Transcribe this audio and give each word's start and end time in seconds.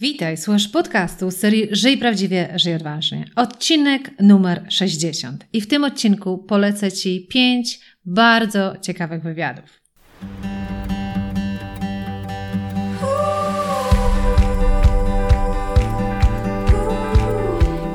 Witaj, 0.00 0.36
słuchasz 0.36 0.68
podcastu 0.68 1.30
z 1.30 1.36
serii 1.36 1.68
Żyj 1.70 1.98
Prawdziwie, 1.98 2.48
Żyj 2.56 2.74
Odważnie. 2.74 3.24
Odcinek 3.36 4.10
numer 4.20 4.66
60. 4.68 5.46
I 5.52 5.60
w 5.60 5.68
tym 5.68 5.84
odcinku 5.84 6.38
polecę 6.38 6.92
Ci 6.92 7.26
pięć 7.30 7.80
bardzo 8.04 8.76
ciekawych 8.82 9.22
wywiadów. 9.22 9.80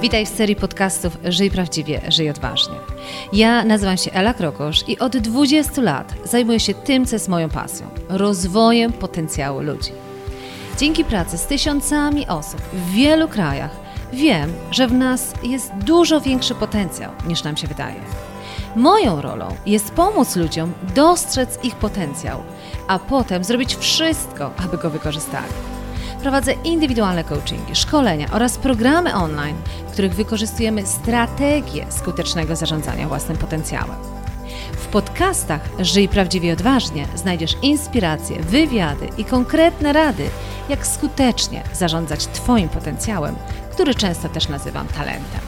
Witaj 0.01 0.25
w 0.25 0.29
serii 0.29 0.55
podcastów 0.55 1.17
Żyj 1.29 1.51
Prawdziwie, 1.51 2.01
Żyj 2.09 2.29
Odważnie. 2.29 2.75
Ja 3.33 3.63
nazywam 3.63 3.97
się 3.97 4.11
Ela 4.11 4.33
Krokosz 4.33 4.89
i 4.89 4.99
od 4.99 5.17
20 5.17 5.81
lat 5.81 6.13
zajmuję 6.23 6.59
się 6.59 6.73
tym, 6.73 7.05
co 7.05 7.15
jest 7.15 7.29
moją 7.29 7.49
pasją 7.49 7.89
rozwojem 8.09 8.93
potencjału 8.93 9.61
ludzi. 9.61 10.04
Dzięki 10.77 11.05
pracy 11.05 11.37
z 11.37 11.45
tysiącami 11.45 12.27
osób 12.27 12.61
w 12.61 12.91
wielu 12.91 13.27
krajach 13.27 13.71
wiem, 14.13 14.53
że 14.71 14.87
w 14.87 14.93
nas 14.93 15.33
jest 15.43 15.73
dużo 15.73 16.21
większy 16.21 16.55
potencjał 16.55 17.11
niż 17.27 17.43
nam 17.43 17.57
się 17.57 17.67
wydaje. 17.67 17.95
Moją 18.75 19.21
rolą 19.21 19.47
jest 19.65 19.91
pomóc 19.91 20.35
ludziom 20.35 20.73
dostrzec 20.95 21.63
ich 21.63 21.75
potencjał, 21.75 22.43
a 22.87 22.99
potem 22.99 23.43
zrobić 23.43 23.75
wszystko, 23.75 24.51
aby 24.65 24.77
go 24.77 24.89
wykorzystali. 24.89 25.53
Prowadzę 26.21 26.53
indywidualne 26.53 27.23
coachingi, 27.23 27.75
szkolenia 27.75 28.27
oraz 28.31 28.57
programy 28.57 29.13
online, 29.13 29.57
w 29.87 29.91
których 29.91 30.15
wykorzystujemy 30.15 30.85
strategię 30.85 31.85
skutecznego 31.89 32.55
zarządzania 32.55 33.07
własnym 33.07 33.37
potencjałem. 33.37 34.14
Podcastach 34.95 35.61
Żyj 35.79 36.07
Prawdziwie 36.07 36.53
Odważnie 36.53 37.07
znajdziesz 37.15 37.55
inspiracje, 37.61 38.39
wywiady 38.39 39.09
i 39.17 39.25
konkretne 39.25 39.93
rady, 39.93 40.29
jak 40.69 40.87
skutecznie 40.87 41.63
zarządzać 41.73 42.27
Twoim 42.27 42.69
potencjałem, 42.69 43.35
który 43.71 43.95
często 43.95 44.29
też 44.29 44.49
nazywam 44.49 44.87
talentem. 44.87 45.44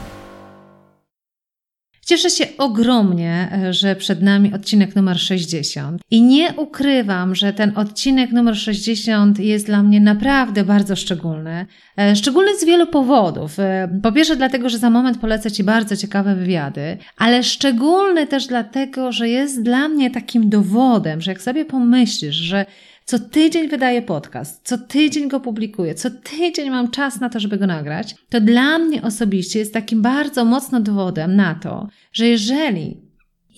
Cieszę 2.08 2.30
się 2.30 2.46
ogromnie, 2.58 3.60
że 3.70 3.96
przed 3.96 4.22
nami 4.22 4.54
odcinek 4.54 4.96
numer 4.96 5.18
60 5.18 6.02
i 6.10 6.22
nie 6.22 6.52
ukrywam, 6.56 7.34
że 7.34 7.52
ten 7.52 7.72
odcinek 7.76 8.32
numer 8.32 8.56
60 8.56 9.38
jest 9.38 9.66
dla 9.66 9.82
mnie 9.82 10.00
naprawdę 10.00 10.64
bardzo 10.64 10.96
szczególny. 10.96 11.66
E, 11.98 12.16
szczególny 12.16 12.58
z 12.58 12.64
wielu 12.64 12.86
powodów. 12.86 13.58
E, 13.58 13.88
po 14.02 14.12
pierwsze 14.12 14.36
dlatego, 14.36 14.68
że 14.68 14.78
za 14.78 14.90
moment 14.90 15.18
polecę 15.18 15.50
Ci 15.50 15.64
bardzo 15.64 15.96
ciekawe 15.96 16.34
wywiady, 16.34 16.98
ale 17.16 17.42
szczególny 17.42 18.26
też 18.26 18.46
dlatego, 18.46 19.12
że 19.12 19.28
jest 19.28 19.62
dla 19.62 19.88
mnie 19.88 20.10
takim 20.10 20.48
dowodem, 20.48 21.20
że 21.20 21.30
jak 21.30 21.42
sobie 21.42 21.64
pomyślisz, 21.64 22.36
że 22.36 22.66
co 23.08 23.18
tydzień 23.18 23.68
wydaję 23.68 24.02
podcast, 24.02 24.68
co 24.68 24.78
tydzień 24.78 25.28
go 25.28 25.40
publikuję, 25.40 25.94
co 25.94 26.10
tydzień 26.10 26.70
mam 26.70 26.90
czas 26.90 27.20
na 27.20 27.28
to, 27.28 27.40
żeby 27.40 27.58
go 27.58 27.66
nagrać, 27.66 28.14
to 28.28 28.40
dla 28.40 28.78
mnie 28.78 29.02
osobiście 29.02 29.58
jest 29.58 29.72
takim 29.72 30.02
bardzo 30.02 30.44
mocno 30.44 30.80
dowodem 30.80 31.36
na 31.36 31.54
to, 31.54 31.88
że 32.12 32.26
jeżeli 32.26 33.00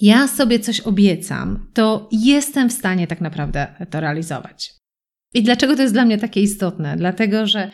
ja 0.00 0.28
sobie 0.28 0.58
coś 0.58 0.80
obiecam, 0.80 1.66
to 1.74 2.08
jestem 2.12 2.68
w 2.68 2.72
stanie 2.72 3.06
tak 3.06 3.20
naprawdę 3.20 3.66
to 3.90 4.00
realizować. 4.00 4.74
I 5.34 5.42
dlaczego 5.42 5.76
to 5.76 5.82
jest 5.82 5.94
dla 5.94 6.04
mnie 6.04 6.18
takie 6.18 6.42
istotne? 6.42 6.96
Dlatego, 6.96 7.46
że 7.46 7.70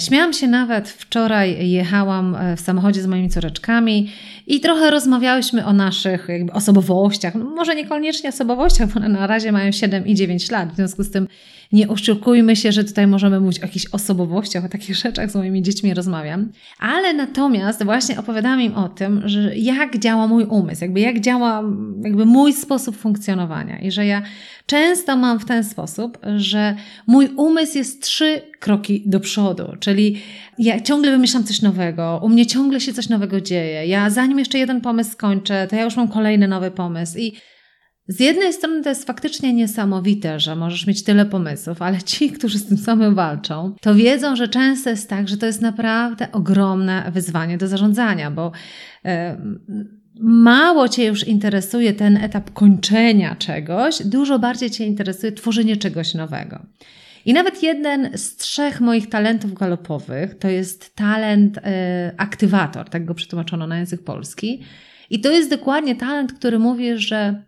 Śmiałam 0.00 0.32
się 0.32 0.48
nawet 0.48 0.88
wczoraj, 0.88 1.70
jechałam 1.70 2.34
e, 2.34 2.56
w 2.56 2.60
samochodzie 2.60 3.02
z 3.02 3.06
moimi 3.06 3.30
córeczkami 3.30 4.12
i 4.46 4.60
trochę 4.60 4.90
rozmawiałyśmy 4.90 5.66
o 5.66 5.72
naszych 5.72 6.26
jakby 6.28 6.52
osobowościach. 6.52 7.34
Może 7.34 7.74
niekoniecznie 7.74 8.28
osobowościach, 8.28 8.88
bo 8.88 9.00
one 9.00 9.08
na 9.08 9.26
razie 9.26 9.52
mają 9.52 9.72
7 9.72 10.06
i 10.06 10.14
9 10.14 10.50
lat. 10.50 10.72
W 10.72 10.76
związku 10.76 11.02
z 11.02 11.10
tym 11.10 11.28
nie 11.72 11.88
oszukujmy 11.88 12.56
się, 12.56 12.72
że 12.72 12.84
tutaj 12.84 13.06
możemy 13.06 13.40
mówić 13.40 13.58
o 13.58 13.62
jakichś 13.62 13.86
osobowościach, 13.86 14.64
o 14.64 14.68
takich 14.68 14.96
rzeczach 14.96 15.30
z 15.30 15.34
moimi 15.34 15.62
dziećmi 15.62 15.94
rozmawiam. 15.94 16.52
Ale 16.78 17.14
natomiast 17.14 17.84
właśnie 17.84 18.18
opowiadam 18.18 18.60
im 18.60 18.74
o 18.74 18.88
tym, 18.88 19.22
że 19.24 19.56
jak 19.56 19.98
działa 19.98 20.26
mój 20.26 20.44
umysł, 20.44 20.84
jakby 20.84 21.00
jak 21.00 21.20
działa 21.20 21.62
jakby 22.04 22.26
mój 22.26 22.52
sposób 22.52 22.96
funkcjonowania 22.96 23.78
i 23.78 23.90
że 23.90 24.06
ja 24.06 24.22
często 24.66 25.16
mam 25.16 25.38
w 25.38 25.44
ten 25.44 25.64
sposób, 25.64 26.18
że 26.36 26.76
mój 27.06 27.28
umysł 27.36 27.78
jest 27.78 28.02
trzy 28.02 28.42
kroki 28.60 29.02
do 29.06 29.20
przodu, 29.20 29.64
czyli 29.80 30.22
ja 30.58 30.80
ciągle 30.80 31.10
wymyślam 31.10 31.44
coś 31.44 31.62
nowego, 31.62 32.20
u 32.22 32.28
mnie 32.28 32.46
ciągle 32.46 32.80
się 32.80 32.92
coś 32.92 33.08
nowego 33.08 33.40
dzieje. 33.40 33.86
Ja 33.86 34.10
zanim 34.10 34.38
jeszcze 34.38 34.58
jeden 34.58 34.80
pomysł 34.80 35.10
skończę, 35.10 35.66
to 35.70 35.76
ja 35.76 35.84
już 35.84 35.96
mam 35.96 36.08
kolejny 36.08 36.48
nowy 36.48 36.70
pomysł 36.70 37.18
i 37.18 37.32
z 38.08 38.20
jednej 38.20 38.52
strony 38.52 38.82
to 38.82 38.88
jest 38.88 39.06
faktycznie 39.06 39.52
niesamowite, 39.52 40.40
że 40.40 40.56
możesz 40.56 40.86
mieć 40.86 41.04
tyle 41.04 41.26
pomysłów, 41.26 41.82
ale 41.82 42.02
ci, 42.02 42.30
którzy 42.30 42.58
z 42.58 42.66
tym 42.66 42.78
samym 42.78 43.14
walczą, 43.14 43.74
to 43.80 43.94
wiedzą, 43.94 44.36
że 44.36 44.48
często 44.48 44.90
jest 44.90 45.10
tak, 45.10 45.28
że 45.28 45.36
to 45.36 45.46
jest 45.46 45.62
naprawdę 45.62 46.32
ogromne 46.32 47.10
wyzwanie 47.14 47.58
do 47.58 47.68
zarządzania, 47.68 48.30
bo 48.30 48.52
mało 50.20 50.88
Cię 50.88 51.04
już 51.04 51.26
interesuje 51.26 51.92
ten 51.92 52.16
etap 52.16 52.50
kończenia 52.52 53.36
czegoś, 53.36 54.02
dużo 54.04 54.38
bardziej 54.38 54.70
Cię 54.70 54.86
interesuje 54.86 55.32
tworzenie 55.32 55.76
czegoś 55.76 56.14
nowego. 56.14 56.66
I 57.24 57.32
nawet 57.32 57.62
jeden 57.62 58.10
z 58.18 58.36
trzech 58.36 58.80
moich 58.80 59.08
talentów 59.08 59.54
galopowych 59.54 60.38
to 60.38 60.48
jest 60.48 60.94
talent 60.94 61.58
e, 61.58 62.12
aktywator, 62.16 62.90
tak 62.90 63.04
go 63.04 63.14
przetłumaczono 63.14 63.66
na 63.66 63.78
język 63.78 64.04
polski. 64.04 64.62
I 65.10 65.20
to 65.20 65.30
jest 65.30 65.50
dokładnie 65.50 65.96
talent, 65.96 66.32
który 66.32 66.58
mówi, 66.58 66.98
że 66.98 67.42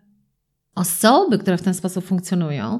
osoby, 0.79 1.37
które 1.37 1.57
w 1.57 1.61
ten 1.61 1.73
sposób 1.73 2.05
funkcjonują, 2.05 2.79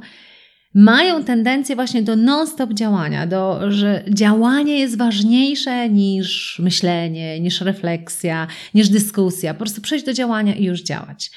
mają 0.74 1.24
tendencję 1.24 1.76
właśnie 1.76 2.02
do 2.02 2.16
non-stop 2.16 2.74
działania, 2.74 3.28
do, 3.28 3.72
że 3.72 4.04
działanie 4.10 4.80
jest 4.80 4.98
ważniejsze 4.98 5.90
niż 5.90 6.60
myślenie, 6.60 7.40
niż 7.40 7.62
refleksja, 7.62 8.48
niż 8.74 8.90
dyskusja. 8.90 9.54
Po 9.54 9.58
prostu 9.60 9.82
przejść 9.82 10.06
do 10.06 10.14
działania 10.14 10.56
i 10.56 10.64
już 10.64 10.82
działać. 10.82 11.32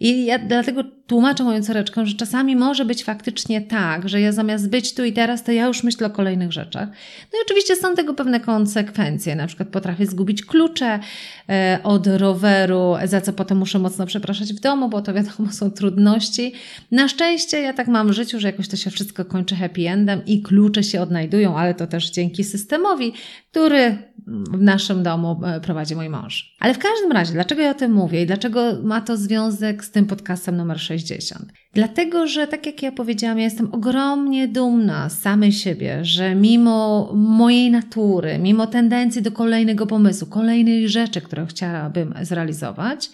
I 0.00 0.24
ja 0.24 0.38
dlatego 0.38 0.84
tłumaczę 1.10 1.44
moją 1.44 1.62
córeczką, 1.62 2.06
że 2.06 2.14
czasami 2.14 2.56
może 2.56 2.84
być 2.84 3.04
faktycznie 3.04 3.60
tak, 3.60 4.08
że 4.08 4.20
ja 4.20 4.32
zamiast 4.32 4.68
być 4.68 4.94
tu 4.94 5.04
i 5.04 5.12
teraz, 5.12 5.44
to 5.44 5.52
ja 5.52 5.66
już 5.66 5.82
myślę 5.82 6.06
o 6.06 6.10
kolejnych 6.10 6.52
rzeczach. 6.52 6.88
No 7.32 7.38
i 7.38 7.42
oczywiście 7.44 7.76
są 7.76 7.94
tego 7.94 8.14
pewne 8.14 8.40
konsekwencje. 8.40 9.36
Na 9.36 9.46
przykład 9.46 9.68
potrafię 9.68 10.06
zgubić 10.06 10.44
klucze 10.44 11.00
e, 11.48 11.78
od 11.84 12.06
roweru, 12.06 12.94
za 13.04 13.20
co 13.20 13.32
potem 13.32 13.58
muszę 13.58 13.78
mocno 13.78 14.06
przepraszać 14.06 14.52
w 14.52 14.60
domu, 14.60 14.88
bo 14.88 15.02
to 15.02 15.14
wiadomo 15.14 15.52
są 15.52 15.70
trudności. 15.70 16.52
Na 16.90 17.08
szczęście 17.08 17.60
ja 17.60 17.72
tak 17.72 17.88
mam 17.88 18.08
w 18.08 18.12
życiu, 18.12 18.40
że 18.40 18.48
jakoś 18.48 18.68
to 18.68 18.76
się 18.76 18.90
wszystko 18.90 19.24
kończy 19.24 19.56
happy 19.56 19.88
endem 19.88 20.24
i 20.26 20.42
klucze 20.42 20.82
się 20.82 21.00
odnajdują, 21.00 21.56
ale 21.56 21.74
to 21.74 21.86
też 21.86 22.10
dzięki 22.10 22.44
systemowi, 22.44 23.12
który 23.50 23.98
w 24.26 24.62
naszym 24.62 25.02
domu 25.02 25.40
e, 25.44 25.60
prowadzi 25.60 25.96
mój 25.96 26.08
mąż. 26.08 26.56
Ale 26.60 26.74
w 26.74 26.78
każdym 26.78 27.12
razie, 27.12 27.32
dlaczego 27.32 27.62
ja 27.62 27.70
o 27.70 27.74
tym 27.74 27.92
mówię 27.92 28.22
i 28.22 28.26
dlaczego 28.26 28.60
ma 28.82 29.00
to 29.00 29.16
związek 29.16 29.84
z 29.84 29.90
tym 29.90 30.06
podcastem 30.06 30.56
numer 30.56 30.78
60? 31.00 31.52
Dlatego, 31.74 32.26
że 32.26 32.46
tak 32.46 32.66
jak 32.66 32.82
ja 32.82 32.92
powiedziałam, 32.92 33.38
ja 33.38 33.44
jestem 33.44 33.74
ogromnie 33.74 34.48
dumna 34.48 35.08
z 35.08 35.20
samej 35.20 35.52
siebie, 35.52 36.04
że 36.04 36.34
mimo 36.34 37.10
mojej 37.14 37.70
natury, 37.70 38.38
mimo 38.38 38.66
tendencji 38.66 39.22
do 39.22 39.32
kolejnego 39.32 39.86
pomysłu, 39.86 40.28
kolejnej 40.28 40.88
rzeczy, 40.88 41.20
którą 41.20 41.46
chciałabym 41.46 42.14
zrealizować, 42.22 43.10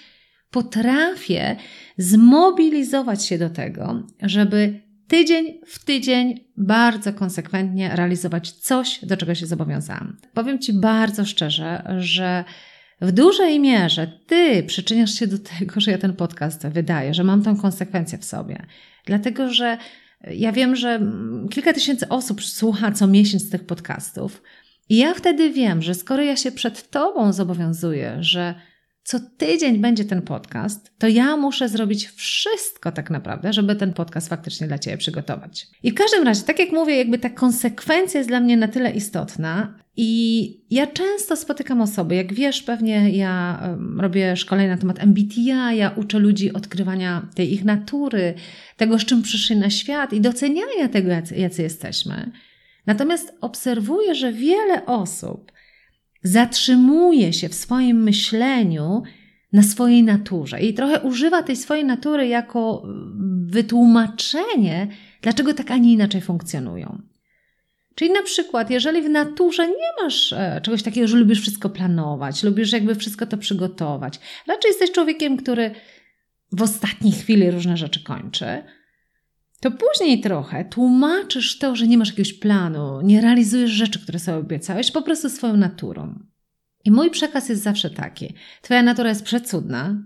potrafię 0.50 1.56
zmobilizować 1.98 3.24
się 3.24 3.38
do 3.38 3.50
tego, 3.50 4.02
żeby 4.22 4.80
tydzień 5.08 5.60
w 5.66 5.84
tydzień 5.84 6.40
bardzo 6.56 7.12
konsekwentnie 7.12 7.96
realizować 7.96 8.52
coś, 8.52 9.04
do 9.04 9.16
czego 9.16 9.34
się 9.34 9.46
zobowiązałam. 9.46 10.16
Powiem 10.34 10.58
Ci 10.58 10.72
bardzo 10.72 11.24
szczerze, 11.24 11.96
że 11.98 12.44
w 13.00 13.12
dużej 13.12 13.60
mierze 13.60 14.06
Ty 14.26 14.62
przyczyniasz 14.62 15.14
się 15.14 15.26
do 15.26 15.38
tego, 15.38 15.80
że 15.80 15.90
ja 15.90 15.98
ten 15.98 16.12
podcast 16.12 16.66
wydaję, 16.66 17.14
że 17.14 17.24
mam 17.24 17.42
tą 17.42 17.56
konsekwencję 17.56 18.18
w 18.18 18.24
sobie. 18.24 18.66
Dlatego, 19.04 19.52
że 19.52 19.78
ja 20.30 20.52
wiem, 20.52 20.76
że 20.76 21.00
kilka 21.50 21.72
tysięcy 21.72 22.08
osób 22.08 22.44
słucha 22.44 22.92
co 22.92 23.06
miesiąc 23.06 23.50
tych 23.50 23.66
podcastów. 23.66 24.42
I 24.88 24.96
ja 24.96 25.14
wtedy 25.14 25.50
wiem, 25.50 25.82
że 25.82 25.94
skoro 25.94 26.22
ja 26.22 26.36
się 26.36 26.52
przed 26.52 26.90
Tobą 26.90 27.32
zobowiązuję, 27.32 28.16
że 28.20 28.54
co 29.06 29.20
tydzień 29.20 29.78
będzie 29.78 30.04
ten 30.04 30.22
podcast, 30.22 30.92
to 30.98 31.08
ja 31.08 31.36
muszę 31.36 31.68
zrobić 31.68 32.08
wszystko 32.08 32.92
tak 32.92 33.10
naprawdę, 33.10 33.52
żeby 33.52 33.76
ten 33.76 33.92
podcast 33.92 34.28
faktycznie 34.28 34.66
dla 34.66 34.78
Ciebie 34.78 34.96
przygotować. 34.96 35.66
I 35.82 35.90
w 35.90 35.94
każdym 35.94 36.24
razie, 36.24 36.42
tak 36.42 36.58
jak 36.58 36.72
mówię, 36.72 36.96
jakby 36.96 37.18
ta 37.18 37.30
konsekwencja 37.30 38.18
jest 38.20 38.30
dla 38.30 38.40
mnie 38.40 38.56
na 38.56 38.68
tyle 38.68 38.90
istotna 38.90 39.78
i 39.96 40.50
ja 40.70 40.86
często 40.86 41.36
spotykam 41.36 41.80
osoby, 41.80 42.14
jak 42.14 42.34
wiesz, 42.34 42.62
pewnie 42.62 43.10
ja 43.10 43.62
robię 43.98 44.36
szkolenia 44.36 44.74
na 44.74 44.80
temat 44.80 45.02
MBTI, 45.02 45.76
ja 45.76 45.90
uczę 45.96 46.18
ludzi 46.18 46.52
odkrywania 46.52 47.28
tej 47.34 47.52
ich 47.52 47.64
natury, 47.64 48.34
tego, 48.76 48.98
z 48.98 49.04
czym 49.04 49.22
przyszli 49.22 49.56
na 49.56 49.70
świat 49.70 50.12
i 50.12 50.20
doceniania 50.20 50.88
tego, 50.92 51.10
jacy 51.36 51.62
jesteśmy. 51.62 52.30
Natomiast 52.86 53.36
obserwuję, 53.40 54.14
że 54.14 54.32
wiele 54.32 54.86
osób 54.86 55.52
zatrzymuje 56.22 57.32
się 57.32 57.48
w 57.48 57.54
swoim 57.54 58.02
myśleniu 58.02 59.02
na 59.52 59.62
swojej 59.62 60.02
naturze 60.02 60.60
i 60.60 60.74
trochę 60.74 61.00
używa 61.00 61.42
tej 61.42 61.56
swojej 61.56 61.84
natury 61.84 62.28
jako 62.28 62.82
wytłumaczenie, 63.46 64.88
dlaczego 65.22 65.54
tak, 65.54 65.70
a 65.70 65.76
nie 65.76 65.92
inaczej 65.92 66.20
funkcjonują. 66.20 67.02
Czyli 67.94 68.12
na 68.12 68.22
przykład, 68.22 68.70
jeżeli 68.70 69.02
w 69.02 69.08
naturze 69.08 69.68
nie 69.68 70.04
masz 70.04 70.32
e, 70.32 70.60
czegoś 70.62 70.82
takiego, 70.82 71.08
że 71.08 71.16
lubisz 71.16 71.40
wszystko 71.40 71.70
planować, 71.70 72.42
lubisz 72.42 72.72
jakby 72.72 72.94
wszystko 72.94 73.26
to 73.26 73.38
przygotować, 73.38 74.20
raczej 74.46 74.68
jesteś 74.68 74.92
człowiekiem, 74.92 75.36
który 75.36 75.70
w 76.52 76.62
ostatniej 76.62 77.12
chwili 77.12 77.50
różne 77.50 77.76
rzeczy 77.76 78.04
kończy, 78.04 78.62
to 79.60 79.70
później 79.70 80.20
trochę 80.20 80.64
tłumaczysz 80.64 81.58
to, 81.58 81.76
że 81.76 81.86
nie 81.86 81.98
masz 81.98 82.08
jakiegoś 82.08 82.32
planu, 82.32 83.00
nie 83.00 83.20
realizujesz 83.20 83.70
rzeczy, 83.70 84.02
które 84.02 84.18
sobie 84.18 84.38
obiecałeś, 84.38 84.90
po 84.90 85.02
prostu 85.02 85.30
swoją 85.30 85.56
naturą. 85.56 86.18
I 86.84 86.90
mój 86.90 87.10
przekaz 87.10 87.48
jest 87.48 87.62
zawsze 87.62 87.90
taki: 87.90 88.34
Twoja 88.62 88.82
natura 88.82 89.08
jest 89.08 89.24
przecudna, 89.24 90.04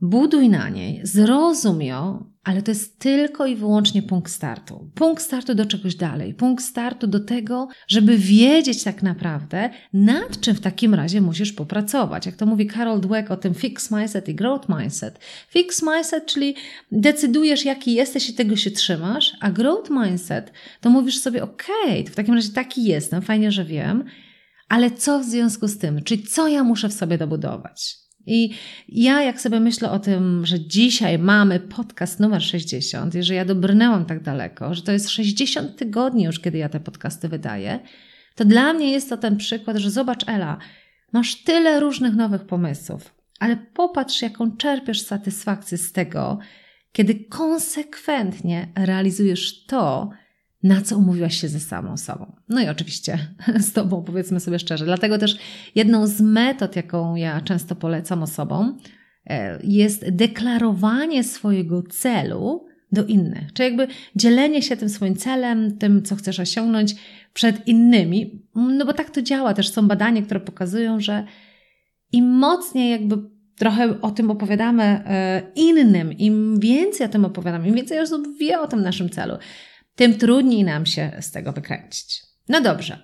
buduj 0.00 0.48
na 0.48 0.68
niej, 0.68 1.00
zrozum 1.02 1.82
ją, 1.82 2.29
ale 2.44 2.62
to 2.62 2.70
jest 2.70 2.98
tylko 2.98 3.46
i 3.46 3.56
wyłącznie 3.56 4.02
punkt 4.02 4.32
startu. 4.32 4.90
Punkt 4.94 5.22
startu 5.22 5.54
do 5.54 5.66
czegoś 5.66 5.94
dalej, 5.94 6.34
punkt 6.34 6.64
startu 6.64 7.06
do 7.06 7.20
tego, 7.20 7.68
żeby 7.88 8.18
wiedzieć 8.18 8.84
tak 8.84 9.02
naprawdę, 9.02 9.70
nad 9.92 10.40
czym 10.40 10.54
w 10.54 10.60
takim 10.60 10.94
razie 10.94 11.20
musisz 11.20 11.52
popracować. 11.52 12.26
Jak 12.26 12.36
to 12.36 12.46
mówi 12.46 12.70
Carol 12.70 13.00
Dweck 13.00 13.30
o 13.30 13.36
tym 13.36 13.54
fix 13.54 13.90
mindset 13.90 14.28
i 14.28 14.34
growth 14.34 14.68
mindset. 14.68 15.18
Fix 15.48 15.82
mindset, 15.82 16.26
czyli 16.26 16.54
decydujesz, 16.92 17.64
jaki 17.64 17.94
jesteś 17.94 18.30
i 18.30 18.34
tego 18.34 18.56
się 18.56 18.70
trzymasz, 18.70 19.32
a 19.40 19.50
growth 19.50 19.90
mindset 19.90 20.52
to 20.80 20.90
mówisz 20.90 21.18
sobie, 21.18 21.42
ok, 21.42 21.66
w 22.06 22.14
takim 22.14 22.34
razie 22.34 22.52
taki 22.52 22.84
jestem, 22.84 23.22
fajnie, 23.22 23.52
że 23.52 23.64
wiem, 23.64 24.04
ale 24.68 24.90
co 24.90 25.20
w 25.20 25.24
związku 25.24 25.68
z 25.68 25.78
tym? 25.78 26.02
Czyli 26.02 26.22
co 26.22 26.48
ja 26.48 26.64
muszę 26.64 26.88
w 26.88 26.92
sobie 26.92 27.18
dobudować? 27.18 27.96
I 28.26 28.50
ja, 28.88 29.22
jak 29.22 29.40
sobie 29.40 29.60
myślę 29.60 29.90
o 29.90 29.98
tym, 29.98 30.46
że 30.46 30.60
dzisiaj 30.60 31.18
mamy 31.18 31.60
podcast 31.60 32.20
numer 32.20 32.42
60 32.42 33.14
i 33.14 33.22
że 33.22 33.34
ja 33.34 33.44
dobrnęłam 33.44 34.04
tak 34.04 34.22
daleko, 34.22 34.74
że 34.74 34.82
to 34.82 34.92
jest 34.92 35.10
60 35.10 35.76
tygodni 35.76 36.24
już, 36.24 36.40
kiedy 36.40 36.58
ja 36.58 36.68
te 36.68 36.80
podcasty 36.80 37.28
wydaję, 37.28 37.80
to 38.34 38.44
dla 38.44 38.72
mnie 38.72 38.92
jest 38.92 39.08
to 39.08 39.16
ten 39.16 39.36
przykład, 39.36 39.76
że 39.76 39.90
zobacz, 39.90 40.28
Ela, 40.28 40.58
masz 41.12 41.44
tyle 41.44 41.80
różnych 41.80 42.14
nowych 42.14 42.44
pomysłów, 42.44 43.14
ale 43.40 43.56
popatrz, 43.56 44.22
jaką 44.22 44.56
czerpiesz 44.56 45.02
satysfakcję 45.02 45.78
z 45.78 45.92
tego, 45.92 46.38
kiedy 46.92 47.14
konsekwentnie 47.14 48.68
realizujesz 48.76 49.64
to, 49.64 50.10
na 50.62 50.80
co 50.80 50.98
umówiłaś 50.98 51.40
się 51.40 51.48
ze 51.48 51.60
samą 51.60 51.96
sobą. 51.96 52.32
No 52.48 52.62
i 52.62 52.68
oczywiście 52.68 53.18
z 53.68 53.72
Tobą, 53.72 54.02
powiedzmy 54.02 54.40
sobie 54.40 54.58
szczerze. 54.58 54.84
Dlatego 54.84 55.18
też 55.18 55.38
jedną 55.74 56.06
z 56.06 56.20
metod, 56.20 56.76
jaką 56.76 57.14
ja 57.14 57.40
często 57.40 57.74
polecam 57.74 58.22
osobom, 58.22 58.78
e, 59.26 59.58
jest 59.64 60.10
deklarowanie 60.10 61.24
swojego 61.24 61.82
celu 61.82 62.66
do 62.92 63.04
innych. 63.04 63.52
Czyli 63.52 63.68
jakby 63.68 63.86
dzielenie 64.16 64.62
się 64.62 64.76
tym 64.76 64.88
swoim 64.88 65.16
celem, 65.16 65.78
tym, 65.78 66.02
co 66.02 66.16
chcesz 66.16 66.40
osiągnąć 66.40 66.94
przed 67.32 67.68
innymi. 67.68 68.46
No 68.54 68.86
bo 68.86 68.92
tak 68.92 69.10
to 69.10 69.22
działa. 69.22 69.54
Też 69.54 69.68
są 69.68 69.88
badania, 69.88 70.22
które 70.22 70.40
pokazują, 70.40 71.00
że 71.00 71.24
im 72.12 72.30
mocniej 72.30 72.90
jakby 72.90 73.16
trochę 73.56 74.00
o 74.00 74.10
tym 74.10 74.30
opowiadamy 74.30 74.82
e, 74.82 75.42
innym, 75.54 76.12
im 76.12 76.60
więcej 76.60 77.06
o 77.06 77.10
tym 77.10 77.24
opowiadamy, 77.24 77.68
im 77.68 77.74
więcej 77.74 78.00
osób 78.00 78.38
wie 78.38 78.60
o 78.60 78.68
tym 78.68 78.82
naszym 78.82 79.10
celu, 79.10 79.34
tym 80.00 80.18
trudniej 80.18 80.64
nam 80.64 80.86
się 80.86 81.12
z 81.20 81.30
tego 81.30 81.52
wykręcić. 81.52 82.22
No 82.48 82.60
dobrze. 82.60 82.98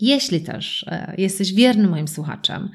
Jeśli 0.00 0.40
też 0.40 0.84
e, 0.88 1.14
jesteś 1.18 1.52
wiernym 1.52 1.90
moim 1.90 2.08
słuchaczem, 2.08 2.70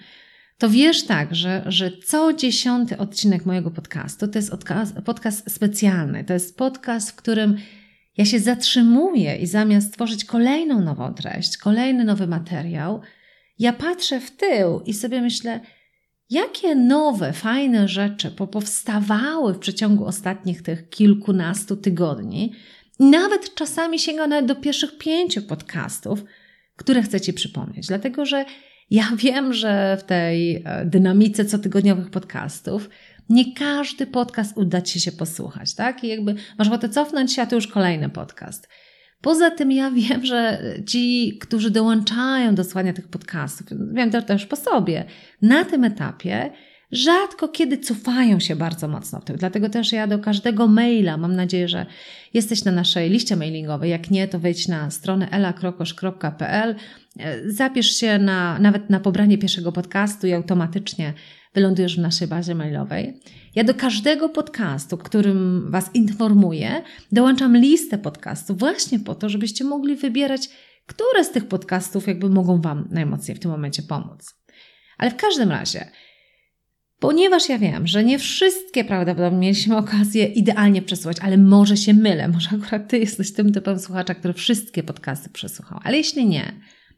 to 0.57 0.69
wiesz 0.69 1.03
tak, 1.03 1.35
że, 1.35 1.63
że 1.65 1.91
co 1.97 2.33
dziesiąty 2.33 2.97
odcinek 2.97 3.45
mojego 3.45 3.71
podcastu 3.71 4.27
to 4.27 4.39
jest 4.39 4.51
podcast 5.05 5.51
specjalny. 5.51 6.23
To 6.23 6.33
jest 6.33 6.57
podcast, 6.57 7.11
w 7.11 7.15
którym 7.15 7.57
ja 8.17 8.25
się 8.25 8.39
zatrzymuję 8.39 9.35
i 9.35 9.47
zamiast 9.47 9.93
tworzyć 9.93 10.25
kolejną 10.25 10.81
nową 10.81 11.13
treść, 11.13 11.57
kolejny 11.57 12.03
nowy 12.03 12.27
materiał, 12.27 13.01
ja 13.59 13.73
patrzę 13.73 14.19
w 14.19 14.31
tył 14.31 14.81
i 14.85 14.93
sobie 14.93 15.21
myślę, 15.21 15.59
jakie 16.29 16.75
nowe, 16.75 17.33
fajne 17.33 17.87
rzeczy 17.87 18.31
powstawały 18.31 19.53
w 19.53 19.59
przeciągu 19.59 20.05
ostatnich 20.05 20.61
tych 20.61 20.89
kilkunastu 20.89 21.77
tygodni, 21.77 22.53
nawet 23.01 23.55
czasami 23.55 23.99
sięga 23.99 24.27
nawet 24.27 24.45
do 24.45 24.55
pierwszych 24.55 24.97
pięciu 24.97 25.41
podcastów, 25.41 26.23
które 26.75 27.01
chcę 27.01 27.21
Ci 27.21 27.33
przypomnieć, 27.33 27.87
dlatego 27.87 28.25
że 28.25 28.45
ja 28.89 29.03
wiem, 29.23 29.53
że 29.53 29.97
w 29.99 30.03
tej 30.03 30.55
e, 30.65 30.85
dynamice 30.85 31.45
cotygodniowych 31.45 32.09
podcastów 32.09 32.89
nie 33.29 33.53
każdy 33.53 34.07
podcast 34.07 34.57
uda 34.57 34.81
Ci 34.81 34.99
się 34.99 35.11
posłuchać, 35.11 35.75
tak? 35.75 36.03
I 36.03 36.07
jakby 36.07 36.35
masz 36.57 36.67
ochotę 36.67 36.89
cofnąć 36.89 37.33
się, 37.33 37.41
a 37.41 37.45
to 37.45 37.55
już 37.55 37.67
kolejny 37.67 38.09
podcast. 38.09 38.67
Poza 39.21 39.51
tym 39.51 39.71
ja 39.71 39.91
wiem, 40.09 40.25
że 40.25 40.61
ci, 40.87 41.37
którzy 41.41 41.71
dołączają 41.71 42.55
do 42.55 42.63
słuchania 42.63 42.93
tych 42.93 43.07
podcastów, 43.07 43.67
wiem 43.93 44.11
to 44.11 44.21
też 44.21 44.45
po 44.45 44.55
sobie, 44.55 45.05
na 45.41 45.65
tym 45.65 45.83
etapie 45.83 46.51
rzadko 46.91 47.47
kiedy 47.47 47.77
cofają 47.77 48.39
się 48.39 48.55
bardzo 48.55 48.87
mocno 48.87 49.19
w 49.19 49.25
tym. 49.25 49.35
Dlatego 49.35 49.69
też 49.69 49.91
ja 49.91 50.07
do 50.07 50.19
każdego 50.19 50.67
maila, 50.67 51.17
mam 51.17 51.35
nadzieję, 51.35 51.67
że 51.67 51.85
jesteś 52.33 52.63
na 52.63 52.71
naszej 52.71 53.09
liście 53.09 53.35
mailingowej. 53.35 53.91
Jak 53.91 54.11
nie, 54.11 54.27
to 54.27 54.39
wejdź 54.39 54.67
na 54.67 54.91
stronę 54.91 55.29
elakrokosz.pl, 55.29 56.75
zapisz 57.45 57.95
się 57.95 58.19
na, 58.19 58.59
nawet 58.59 58.89
na 58.89 58.99
pobranie 58.99 59.37
pierwszego 59.37 59.71
podcastu 59.71 60.27
i 60.27 60.33
automatycznie 60.33 61.13
wylądujesz 61.53 61.95
w 61.97 62.01
naszej 62.01 62.27
bazie 62.27 62.55
mailowej. 62.55 63.19
Ja 63.55 63.63
do 63.63 63.73
każdego 63.73 64.29
podcastu, 64.29 64.97
którym 64.97 65.71
Was 65.71 65.89
informuję, 65.93 66.81
dołączam 67.11 67.57
listę 67.57 67.97
podcastów 67.97 68.59
właśnie 68.59 68.99
po 68.99 69.15
to, 69.15 69.29
żebyście 69.29 69.63
mogli 69.63 69.95
wybierać, 69.95 70.49
które 70.85 71.23
z 71.23 71.31
tych 71.31 71.47
podcastów 71.47 72.07
jakby 72.07 72.29
mogą 72.29 72.61
Wam 72.61 72.87
najmocniej 72.91 73.37
w 73.37 73.39
tym 73.39 73.51
momencie 73.51 73.83
pomóc. 73.83 74.35
Ale 74.97 75.11
w 75.11 75.15
każdym 75.15 75.49
razie, 75.49 75.91
Ponieważ 77.01 77.49
ja 77.49 77.57
wiem, 77.57 77.87
że 77.87 78.03
nie 78.03 78.19
wszystkie 78.19 78.83
prawdopodobnie 78.83 79.39
mieliśmy 79.39 79.77
okazję 79.77 80.25
idealnie 80.25 80.81
przesłuchać, 80.81 81.17
ale 81.21 81.37
może 81.37 81.77
się 81.77 81.93
mylę, 81.93 82.27
może 82.27 82.49
akurat 82.49 82.87
Ty 82.87 82.99
jesteś 82.99 83.33
tym 83.33 83.53
typem 83.53 83.79
słuchacza, 83.79 84.15
który 84.15 84.33
wszystkie 84.33 84.83
podcasty 84.83 85.29
przesłuchał. 85.29 85.79
Ale 85.83 85.97
jeśli 85.97 86.25
nie, 86.25 86.53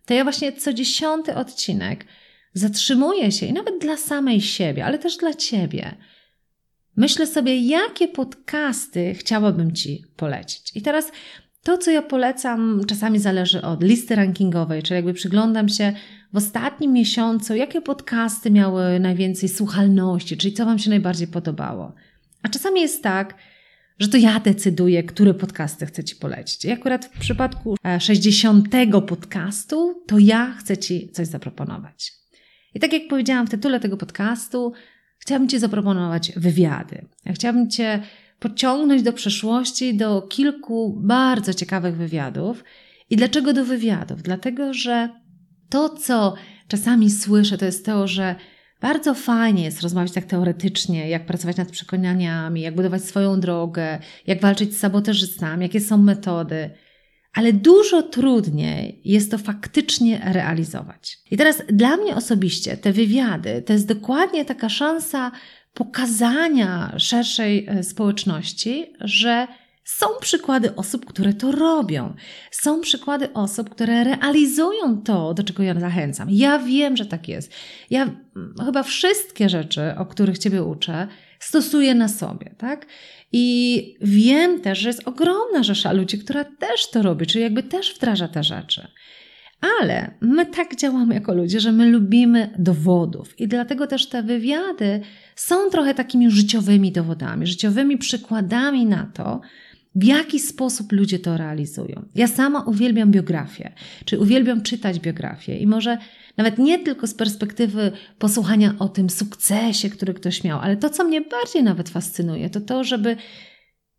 to 0.05 0.13
ja 0.13 0.23
właśnie 0.23 0.51
co 0.51 0.73
dziesiąty 0.73 1.35
odcinek 1.35 2.05
zatrzymuję 2.53 3.31
się 3.31 3.45
i 3.45 3.53
nawet 3.53 3.81
dla 3.81 3.97
samej 3.97 4.41
siebie, 4.41 4.85
ale 4.85 4.99
też 4.99 5.17
dla 5.17 5.33
Ciebie. 5.33 5.95
Myślę 6.95 7.27
sobie, 7.27 7.57
jakie 7.57 8.07
podcasty 8.07 9.13
chciałabym 9.13 9.75
Ci 9.75 10.03
polecić. 10.15 10.71
I 10.75 10.81
teraz 10.81 11.11
to, 11.63 11.77
co 11.77 11.91
ja 11.91 12.01
polecam, 12.01 12.81
czasami 12.87 13.19
zależy 13.19 13.61
od 13.61 13.83
listy 13.83 14.15
rankingowej, 14.15 14.83
czyli 14.83 14.95
jakby 14.95 15.13
przyglądam 15.13 15.69
się 15.69 15.93
w 16.33 16.37
ostatnim 16.37 16.93
miesiącu, 16.93 17.55
jakie 17.55 17.81
podcasty 17.81 18.51
miały 18.51 18.99
najwięcej 18.99 19.49
słuchalności, 19.49 20.37
czyli 20.37 20.53
co 20.53 20.65
Wam 20.65 20.79
się 20.79 20.89
najbardziej 20.89 21.27
podobało. 21.27 21.93
A 22.43 22.49
czasami 22.49 22.81
jest 22.81 23.03
tak, 23.03 23.35
że 23.99 24.07
to 24.07 24.17
ja 24.17 24.39
decyduję, 24.39 25.03
które 25.03 25.33
podcasty 25.33 25.85
chcę 25.85 26.03
Ci 26.03 26.15
polecić. 26.15 26.65
I 26.65 26.71
akurat 26.71 27.05
w 27.05 27.19
przypadku 27.19 27.75
60 27.99 28.75
e, 28.75 29.01
podcastu, 29.01 30.03
to 30.07 30.19
ja 30.19 30.55
chcę 30.59 30.77
Ci 30.77 31.09
coś 31.11 31.27
zaproponować. 31.27 32.11
I 32.75 32.79
tak 32.79 32.93
jak 32.93 33.07
powiedziałam 33.09 33.47
w 33.47 33.49
tytule 33.49 33.79
tego 33.79 33.97
podcastu, 33.97 34.73
chciałabym 35.17 35.49
Ci 35.49 35.59
zaproponować 35.59 36.31
wywiady. 36.35 37.05
Ja 37.25 37.33
chciałabym 37.33 37.69
Cię 37.69 38.03
pociągnąć 38.39 39.03
do 39.03 39.13
przeszłości, 39.13 39.97
do 39.97 40.21
kilku 40.21 40.99
bardzo 41.03 41.53
ciekawych 41.53 41.97
wywiadów. 41.97 42.63
I 43.09 43.15
dlaczego 43.15 43.53
do 43.53 43.65
wywiadów? 43.65 44.23
Dlatego, 44.23 44.73
że 44.73 45.22
to, 45.69 45.89
co 45.89 46.33
czasami 46.67 47.11
słyszę, 47.11 47.57
to 47.57 47.65
jest 47.65 47.85
to, 47.85 48.07
że 48.07 48.35
bardzo 48.81 49.13
fajnie 49.13 49.63
jest 49.63 49.81
rozmawiać 49.81 50.11
tak 50.11 50.25
teoretycznie, 50.25 51.09
jak 51.09 51.25
pracować 51.25 51.57
nad 51.57 51.71
przekonaniami, 51.71 52.61
jak 52.61 52.75
budować 52.75 53.03
swoją 53.03 53.39
drogę, 53.39 53.99
jak 54.27 54.41
walczyć 54.41 54.73
z 54.75 54.79
sabotażystami, 54.79 55.63
jakie 55.63 55.81
są 55.81 55.97
metody, 55.97 56.69
ale 57.33 57.53
dużo 57.53 58.03
trudniej 58.03 59.01
jest 59.05 59.31
to 59.31 59.37
faktycznie 59.37 60.21
realizować. 60.25 61.17
I 61.31 61.37
teraz 61.37 61.61
dla 61.69 61.97
mnie 61.97 62.15
osobiście 62.15 62.77
te 62.77 62.91
wywiady 62.91 63.61
to 63.61 63.73
jest 63.73 63.87
dokładnie 63.87 64.45
taka 64.45 64.69
szansa 64.69 65.31
pokazania 65.73 66.93
szerszej 66.97 67.65
e, 67.67 67.83
społeczności, 67.83 68.93
że 68.99 69.47
są 69.83 70.05
przykłady 70.21 70.75
osób, 70.75 71.05
które 71.05 71.33
to 71.33 71.51
robią. 71.51 72.13
Są 72.51 72.81
przykłady 72.81 73.33
osób, 73.33 73.69
które 73.69 74.03
realizują 74.03 75.01
to, 75.01 75.33
do 75.33 75.43
czego 75.43 75.63
ja 75.63 75.79
zachęcam. 75.79 76.27
Ja 76.31 76.59
wiem, 76.59 76.97
że 76.97 77.05
tak 77.05 77.27
jest. 77.27 77.53
Ja 77.89 78.09
chyba 78.65 78.83
wszystkie 78.83 79.49
rzeczy, 79.49 79.81
o 79.97 80.05
których 80.05 80.37
Ciebie 80.37 80.63
uczę, 80.63 81.07
stosuję 81.39 81.95
na 81.95 82.07
sobie, 82.07 82.55
tak? 82.57 82.85
I 83.31 83.97
wiem 84.01 84.61
też, 84.61 84.79
że 84.79 84.89
jest 84.89 85.07
ogromna 85.07 85.63
rzesza 85.63 85.91
ludzi, 85.91 86.19
która 86.19 86.43
też 86.43 86.89
to 86.89 87.01
robi, 87.01 87.25
czyli 87.25 87.43
jakby 87.43 87.63
też 87.63 87.95
wdraża 87.95 88.27
te 88.27 88.43
rzeczy. 88.43 88.87
Ale 89.81 90.13
my 90.21 90.45
tak 90.45 90.75
działamy 90.75 91.13
jako 91.13 91.33
ludzie, 91.33 91.59
że 91.59 91.71
my 91.71 91.89
lubimy 91.89 92.49
dowodów 92.59 93.39
i 93.39 93.47
dlatego 93.47 93.87
też 93.87 94.09
te 94.09 94.23
wywiady 94.23 95.01
są 95.35 95.69
trochę 95.69 95.93
takimi 95.93 96.31
życiowymi 96.31 96.91
dowodami, 96.91 97.47
życiowymi 97.47 97.97
przykładami 97.97 98.85
na 98.85 99.11
to, 99.13 99.41
w 99.95 100.03
jaki 100.03 100.39
sposób 100.39 100.91
ludzie 100.91 101.19
to 101.19 101.37
realizują. 101.37 102.05
Ja 102.15 102.27
sama 102.27 102.61
uwielbiam 102.61 103.11
biografię, 103.11 103.73
czy 104.05 104.19
uwielbiam 104.19 104.61
czytać 104.61 104.99
biografię 104.99 105.57
i 105.57 105.67
może 105.67 105.97
nawet 106.37 106.57
nie 106.57 106.79
tylko 106.79 107.07
z 107.07 107.13
perspektywy 107.13 107.91
posłuchania 108.19 108.75
o 108.79 108.89
tym 108.89 109.09
sukcesie, 109.09 109.89
który 109.89 110.13
ktoś 110.13 110.43
miał, 110.43 110.59
ale 110.59 110.77
to, 110.77 110.89
co 110.89 111.03
mnie 111.03 111.21
bardziej 111.21 111.63
nawet 111.63 111.89
fascynuje, 111.89 112.49
to 112.49 112.61
to, 112.61 112.83
żeby 112.83 113.17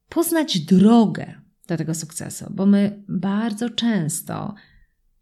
poznać 0.08 0.60
drogę 0.60 1.34
do 1.66 1.76
tego 1.76 1.94
sukcesu, 1.94 2.44
bo 2.50 2.66
my 2.66 3.02
bardzo 3.08 3.70
często 3.70 4.54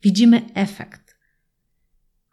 widzimy 0.03 0.43
efekt, 0.55 1.12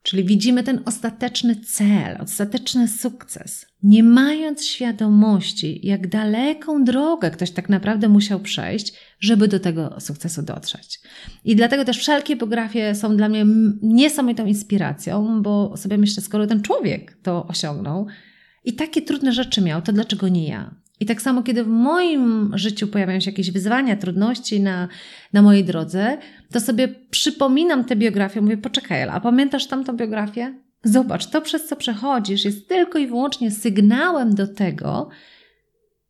Czyli 0.10 0.24
widzimy 0.24 0.63
ten 0.63 0.82
ostateczny 0.86 1.56
cel, 1.56 2.18
ostateczny 2.20 2.88
sukces, 2.88 3.66
nie 3.84 4.04
mając 4.04 4.66
świadomości, 4.66 5.88
jak 5.88 6.08
daleką 6.08 6.84
drogę 6.84 7.32
ktoś 7.32 7.51
tak 7.51 7.70
naprawdę 7.70 8.10
musiał 8.10 8.39
przejść, 8.39 8.94
żeby 9.20 9.48
do 9.48 9.60
tego 9.60 9.96
sukcesu 10.00 10.42
dotrzeć. 10.42 11.00
I 11.46 11.56
dlatego 11.56 11.86
też 11.86 11.98
wszelkie 11.98 12.36
biografie 12.36 12.96
są 12.96 13.18
dla 13.18 13.30
mnie 13.30 13.46
niesamowitą 13.82 14.46
inspiracją, 14.46 15.42
bo 15.42 15.78
sobie 15.78 15.98
myślę, 15.98 16.24
skoro 16.24 16.48
ten 16.48 16.62
człowiek 16.62 17.18
to 17.24 17.48
osiągnął 17.48 18.08
i 18.63 18.74
takie 18.74 19.01
trudne 19.01 19.32
rzeczy 19.32 19.62
miał, 19.62 19.82
to 19.82 19.94
dlaczego 19.94 20.28
nie 20.28 20.48
ja? 20.48 20.75
I 21.00 21.06
tak 21.06 21.22
samo, 21.22 21.44
kiedy 21.44 21.63
w 21.63 21.68
moim 21.68 22.51
życiu 22.58 22.88
pojawiają 22.88 23.20
się 23.20 23.32
jakieś 23.32 23.51
wyzwania, 23.51 23.96
trudności 23.96 24.60
na, 24.60 24.88
na 25.34 25.41
mojej 25.41 25.63
drodze, 25.63 26.18
to 26.51 26.60
sobie 26.60 26.88
przypominam 26.88 27.86
tę 27.86 27.96
biografię, 27.96 28.41
mówię, 28.41 28.58
poczekaj, 28.58 29.01
a 29.03 29.20
pamiętasz 29.20 29.68
tamtą 29.68 29.98
biografię? 29.98 30.53
Zobacz, 30.84 31.25
to 31.25 31.41
przez 31.41 31.68
co 31.68 31.75
przechodzisz 31.75 32.46
jest 32.46 32.70
tylko 32.70 33.00
i 33.00 33.08
wyłącznie 33.08 33.51
sygnałem 33.51 34.36
do 34.36 34.48
tego, 34.48 35.10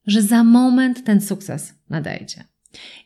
że 0.08 0.22
za 0.22 0.44
moment 0.44 1.04
ten 1.04 1.22
sukces 1.22 1.74
nadejdzie. 1.90 2.44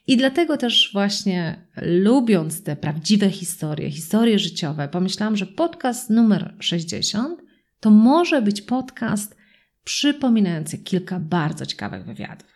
I 0.07 0.17
dlatego 0.17 0.57
też 0.57 0.89
właśnie 0.93 1.65
lubiąc 1.81 2.63
te 2.63 2.75
prawdziwe 2.75 3.29
historie, 3.29 3.91
historie 3.91 4.39
życiowe, 4.39 4.87
pomyślałam, 4.87 5.37
że 5.37 5.45
podcast 5.45 6.09
numer 6.09 6.55
60 6.59 7.41
to 7.79 7.91
może 7.91 8.41
być 8.41 8.61
podcast 8.61 9.35
przypominający 9.83 10.77
kilka 10.77 11.19
bardzo 11.19 11.65
ciekawych 11.65 12.05
wywiadów. 12.05 12.53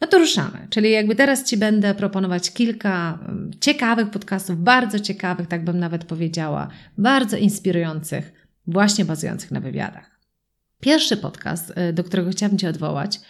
No 0.00 0.06
to 0.06 0.18
ruszamy, 0.18 0.66
czyli 0.70 0.90
jakby 0.90 1.14
teraz 1.14 1.44
Ci 1.44 1.56
będę 1.56 1.94
proponować 1.94 2.52
kilka 2.52 3.18
mm, 3.22 3.50
ciekawych 3.60 4.10
podcastów, 4.10 4.58
bardzo 4.62 5.00
ciekawych, 5.00 5.46
tak 5.46 5.64
bym 5.64 5.78
nawet 5.78 6.04
powiedziała, 6.04 6.68
bardzo 6.98 7.36
inspirujących, 7.36 8.32
właśnie 8.66 9.04
bazujących 9.04 9.50
na 9.50 9.60
wywiadach. 9.60 10.20
Pierwszy 10.80 11.16
podcast, 11.16 11.72
y, 11.90 11.92
do 11.92 12.04
którego 12.04 12.30
chciałabym 12.30 12.58
Cię 12.58 12.68
odwołać, 12.68 13.20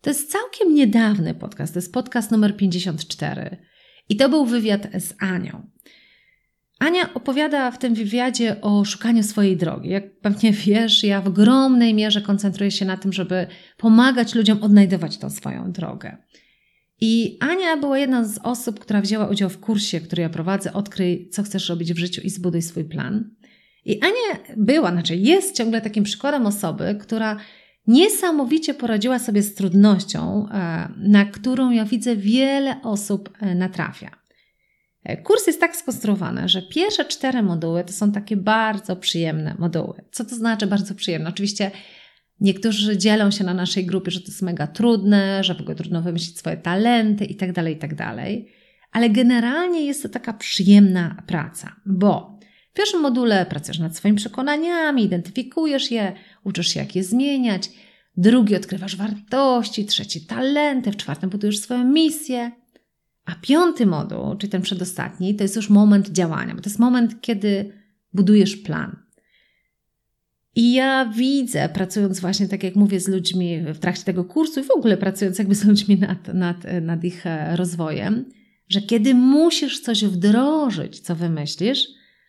to 0.00 0.10
jest 0.10 0.32
całkiem 0.32 0.74
niedawny 0.74 1.34
podcast, 1.34 1.74
to 1.74 1.78
jest 1.78 1.92
podcast 1.92 2.30
numer 2.30 2.56
54 2.56 3.56
i 4.08 4.16
to 4.16 4.28
był 4.28 4.46
wywiad 4.46 4.88
z 4.98 5.14
Anią. 5.22 5.70
Ania 6.80 7.14
opowiada 7.14 7.70
w 7.70 7.78
tym 7.78 7.94
wywiadzie 7.94 8.60
o 8.60 8.84
szukaniu 8.84 9.22
swojej 9.22 9.56
drogi. 9.56 9.88
Jak 9.88 10.20
pewnie 10.20 10.52
wiesz, 10.52 11.04
ja 11.04 11.20
w 11.20 11.26
ogromnej 11.26 11.94
mierze 11.94 12.20
koncentruję 12.20 12.70
się 12.70 12.84
na 12.84 12.96
tym, 12.96 13.12
żeby 13.12 13.46
pomagać 13.76 14.34
ludziom 14.34 14.62
odnajdywać 14.62 15.18
tą 15.18 15.30
swoją 15.30 15.72
drogę. 15.72 16.16
I 17.00 17.38
Ania 17.40 17.76
była 17.76 17.98
jedną 17.98 18.24
z 18.24 18.38
osób, 18.38 18.80
która 18.80 19.00
wzięła 19.00 19.28
udział 19.28 19.48
w 19.48 19.60
kursie, 19.60 20.00
który 20.00 20.22
ja 20.22 20.28
prowadzę, 20.28 20.72
Odkryj, 20.72 21.28
co 21.28 21.42
chcesz 21.42 21.68
robić 21.68 21.92
w 21.92 21.98
życiu 21.98 22.20
i 22.24 22.30
zbuduj 22.30 22.62
swój 22.62 22.84
plan. 22.84 23.30
I 23.84 24.00
Ania 24.02 24.44
była, 24.56 24.92
znaczy 24.92 25.16
jest 25.16 25.56
ciągle 25.56 25.80
takim 25.80 26.04
przykładem 26.04 26.46
osoby, 26.46 26.98
która 27.00 27.36
niesamowicie 27.86 28.74
poradziła 28.74 29.18
sobie 29.18 29.42
z 29.42 29.54
trudnością, 29.54 30.48
e, 30.48 30.88
na 30.96 31.24
którą 31.24 31.70
ja 31.70 31.84
widzę 31.84 32.16
wiele 32.16 32.82
osób 32.82 33.30
e, 33.40 33.54
natrafia. 33.54 34.19
E, 35.04 35.16
kurs 35.16 35.46
jest 35.46 35.60
tak 35.60 35.76
skonstruowany, 35.76 36.48
że 36.48 36.62
pierwsze 36.62 37.04
cztery 37.04 37.42
moduły 37.42 37.84
to 37.84 37.92
są 37.92 38.12
takie 38.12 38.36
bardzo 38.36 38.96
przyjemne 38.96 39.54
moduły. 39.58 40.04
Co 40.12 40.24
to 40.24 40.34
znaczy 40.34 40.66
bardzo 40.66 40.94
przyjemne? 40.94 41.28
Oczywiście 41.28 41.70
niektórzy 42.40 42.98
dzielą 42.98 43.30
się 43.30 43.44
na 43.44 43.54
naszej 43.54 43.86
grupie, 43.86 44.10
że 44.10 44.20
to 44.20 44.26
jest 44.26 44.42
mega 44.42 44.66
trudne, 44.66 45.44
że 45.44 45.54
w 45.54 45.60
ogóle 45.60 45.74
trudno 45.74 46.02
wymyślić 46.02 46.38
swoje 46.38 46.56
talenty 46.56 47.24
itd., 47.24 47.52
tak 47.52 47.68
itd., 47.68 47.96
tak 47.96 48.16
ale 48.92 49.10
generalnie 49.10 49.86
jest 49.86 50.02
to 50.02 50.08
taka 50.08 50.32
przyjemna 50.32 51.22
praca, 51.26 51.76
bo 51.86 52.38
w 52.70 52.76
pierwszym 52.76 53.00
module 53.00 53.46
pracujesz 53.46 53.78
nad 53.78 53.96
swoimi 53.96 54.16
przekonaniami, 54.16 55.04
identyfikujesz 55.04 55.90
je, 55.90 56.12
uczysz 56.44 56.68
się, 56.68 56.80
jak 56.80 56.96
je 56.96 57.04
zmieniać. 57.04 57.70
Drugi 58.16 58.56
odkrywasz 58.56 58.96
wartości, 58.96 59.86
trzeci 59.86 60.26
talenty, 60.26 60.92
w 60.92 60.96
czwartym 60.96 61.30
budujesz 61.30 61.58
swoją 61.58 61.84
misję. 61.84 62.50
A 63.24 63.34
piąty 63.34 63.86
moduł, 63.86 64.36
czyli 64.36 64.50
ten 64.50 64.62
przedostatni, 64.62 65.34
to 65.34 65.44
jest 65.44 65.56
już 65.56 65.70
moment 65.70 66.08
działania, 66.08 66.54
bo 66.54 66.60
to 66.60 66.70
jest 66.70 66.78
moment, 66.78 67.20
kiedy 67.20 67.72
budujesz 68.12 68.56
plan. 68.56 68.96
I 70.56 70.72
ja 70.72 71.12
widzę, 71.16 71.68
pracując 71.68 72.20
właśnie, 72.20 72.48
tak 72.48 72.62
jak 72.62 72.76
mówię, 72.76 73.00
z 73.00 73.08
ludźmi 73.08 73.60
w 73.74 73.78
trakcie 73.78 74.04
tego 74.04 74.24
kursu 74.24 74.60
i 74.60 74.62
w 74.62 74.70
ogóle 74.70 74.96
pracując 74.96 75.38
jakby 75.38 75.54
z 75.54 75.64
ludźmi 75.64 75.98
nad, 75.98 76.34
nad, 76.34 76.56
nad 76.82 77.04
ich 77.04 77.26
e, 77.26 77.56
rozwojem, 77.56 78.24
że 78.68 78.80
kiedy 78.80 79.14
musisz 79.14 79.80
coś 79.80 80.04
wdrożyć, 80.04 81.00
co 81.00 81.16
wymyślisz, 81.16 81.86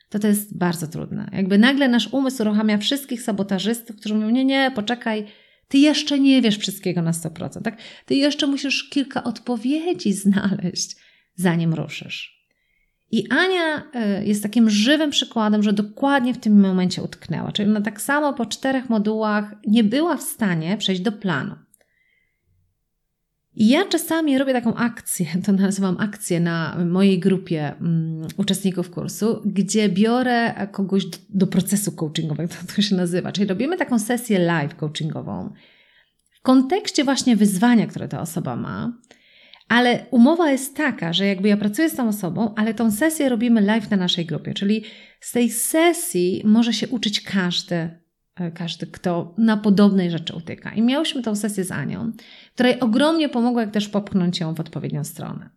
to 0.09 0.19
to 0.19 0.27
jest 0.27 0.57
bardzo 0.57 0.87
trudne. 0.87 1.29
Jakby 1.33 1.57
nagle 1.57 1.87
nasz 1.87 2.13
umysł 2.13 2.41
uruchamia 2.41 2.77
wszystkich 2.77 3.21
sabotażystów, 3.21 3.95
którzy 3.95 4.15
mówią, 4.15 4.29
nie, 4.29 4.45
nie, 4.45 4.71
poczekaj, 4.75 5.25
ty 5.71 5.77
jeszcze 5.77 6.19
nie 6.19 6.41
wiesz 6.41 6.57
wszystkiego 6.57 7.01
na 7.01 7.11
100%, 7.11 7.61
tak? 7.61 7.77
Ty 8.05 8.15
jeszcze 8.15 8.47
musisz 8.47 8.89
kilka 8.89 9.23
odpowiedzi 9.23 10.13
znaleźć, 10.23 10.95
zanim 11.35 11.73
ruszysz. 11.73 12.41
I 13.11 13.29
Ania 13.29 13.91
e, 13.93 14.25
jest 14.25 14.43
takim 14.43 14.69
żywym 14.69 15.09
przykładem, 15.09 15.63
że 15.63 15.73
dokładnie 15.73 16.33
w 16.33 16.37
tym 16.37 16.61
momencie 16.61 17.03
utknęła. 17.03 17.51
Czyli 17.51 17.69
ona 17.69 17.81
tak 17.81 18.01
samo 18.01 18.33
po 18.33 18.45
czterech 18.45 18.89
modułach 18.89 19.55
nie 19.67 19.83
była 19.83 20.17
w 20.17 20.21
stanie 20.21 20.77
przejść 20.77 21.01
do 21.01 21.11
planu. 21.11 21.55
I 23.55 23.67
ja 23.67 23.85
czasami 23.85 24.37
robię 24.37 24.53
taką 24.53 24.75
akcję, 24.75 25.25
to 25.45 25.51
nazywam 25.51 25.97
akcję 25.99 26.39
na 26.39 26.77
mojej 26.85 27.19
grupie 27.19 27.73
um, 27.81 28.27
uczestników 28.37 28.91
kursu, 28.91 29.41
gdzie 29.45 29.89
biorę 29.89 30.67
kogoś 30.71 31.05
do, 31.05 31.17
do 31.29 31.47
procesu 31.47 31.91
coachingowego, 31.91 32.53
to, 32.67 32.75
to 32.75 32.81
się 32.81 32.95
nazywa. 32.95 33.31
Czyli 33.31 33.47
robimy 33.47 33.77
taką 33.77 33.99
sesję 33.99 34.39
live 34.39 34.75
coachingową 34.75 35.53
w 36.39 36.41
kontekście 36.41 37.03
właśnie 37.03 37.35
wyzwania, 37.35 37.87
które 37.87 38.07
ta 38.07 38.21
osoba 38.21 38.55
ma. 38.55 38.93
Ale 39.67 40.05
umowa 40.11 40.51
jest 40.51 40.75
taka, 40.75 41.13
że 41.13 41.25
jakby 41.25 41.47
ja 41.47 41.57
pracuję 41.57 41.89
z 41.89 41.95
tą 41.95 42.07
osobą, 42.07 42.53
ale 42.55 42.73
tą 42.73 42.91
sesję 42.91 43.29
robimy 43.29 43.61
live 43.61 43.91
na 43.91 43.97
naszej 43.97 44.25
grupie, 44.25 44.53
czyli 44.53 44.83
z 45.19 45.31
tej 45.31 45.49
sesji 45.49 46.41
może 46.45 46.73
się 46.73 46.87
uczyć 46.87 47.21
każdy, 47.21 47.89
każdy, 48.53 48.87
kto 48.87 49.35
na 49.37 49.57
podobnej 49.57 50.11
rzeczy 50.11 50.35
utyka. 50.35 50.73
I 50.73 50.81
miałyśmy 50.81 51.21
tą 51.21 51.35
sesję 51.35 51.63
z 51.63 51.71
Anią, 51.71 52.11
której 52.53 52.79
ogromnie 52.79 53.29
pomogła, 53.29 53.61
jak 53.61 53.71
też 53.71 53.89
popchnąć 53.89 54.39
ją 54.39 54.53
w 54.53 54.59
odpowiednią 54.59 55.03
stronę. 55.03 55.49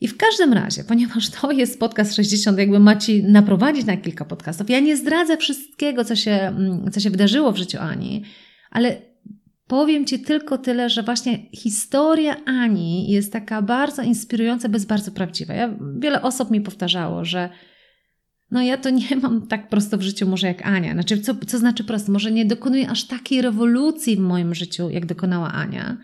I 0.00 0.08
w 0.08 0.16
każdym 0.16 0.52
razie, 0.52 0.84
ponieważ 0.88 1.30
to 1.30 1.50
jest 1.50 1.80
podcast 1.80 2.14
60, 2.14 2.58
jakby 2.58 2.80
macie 2.80 3.22
naprowadzić 3.22 3.86
na 3.86 3.96
kilka 3.96 4.24
podcastów, 4.24 4.70
ja 4.70 4.80
nie 4.80 4.96
zdradzę 4.96 5.36
wszystkiego, 5.36 6.04
co 6.04 6.16
się, 6.16 6.32
mm, 6.32 6.90
co 6.90 7.00
się 7.00 7.10
wydarzyło 7.10 7.52
w 7.52 7.56
życiu 7.56 7.78
Ani, 7.80 8.24
ale 8.70 8.96
powiem 9.66 10.04
Ci 10.04 10.18
tylko 10.20 10.58
tyle, 10.58 10.90
że 10.90 11.02
właśnie 11.02 11.50
historia 11.52 12.36
Ani 12.44 13.10
jest 13.10 13.32
taka 13.32 13.62
bardzo 13.62 14.02
inspirująca, 14.02 14.68
bez 14.68 14.84
bardzo 14.84 15.10
prawdziwa. 15.10 15.54
Ja, 15.54 15.74
wiele 15.98 16.22
osób 16.22 16.50
mi 16.50 16.60
powtarzało, 16.60 17.24
że 17.24 17.48
no 18.52 18.62
ja 18.62 18.76
to 18.76 18.90
nie 18.90 19.16
mam 19.22 19.46
tak 19.46 19.68
prosto 19.68 19.98
w 19.98 20.02
życiu 20.02 20.28
może 20.28 20.46
jak 20.46 20.66
Ania. 20.66 20.92
Znaczy, 20.92 21.20
co, 21.20 21.34
co 21.46 21.58
znaczy 21.58 21.84
prosto? 21.84 22.12
Może 22.12 22.32
nie 22.32 22.44
dokonuję 22.44 22.90
aż 22.90 23.04
takiej 23.04 23.42
rewolucji 23.42 24.16
w 24.16 24.20
moim 24.20 24.54
życiu, 24.54 24.90
jak 24.90 25.06
dokonała 25.06 25.52
Ania, 25.52 25.96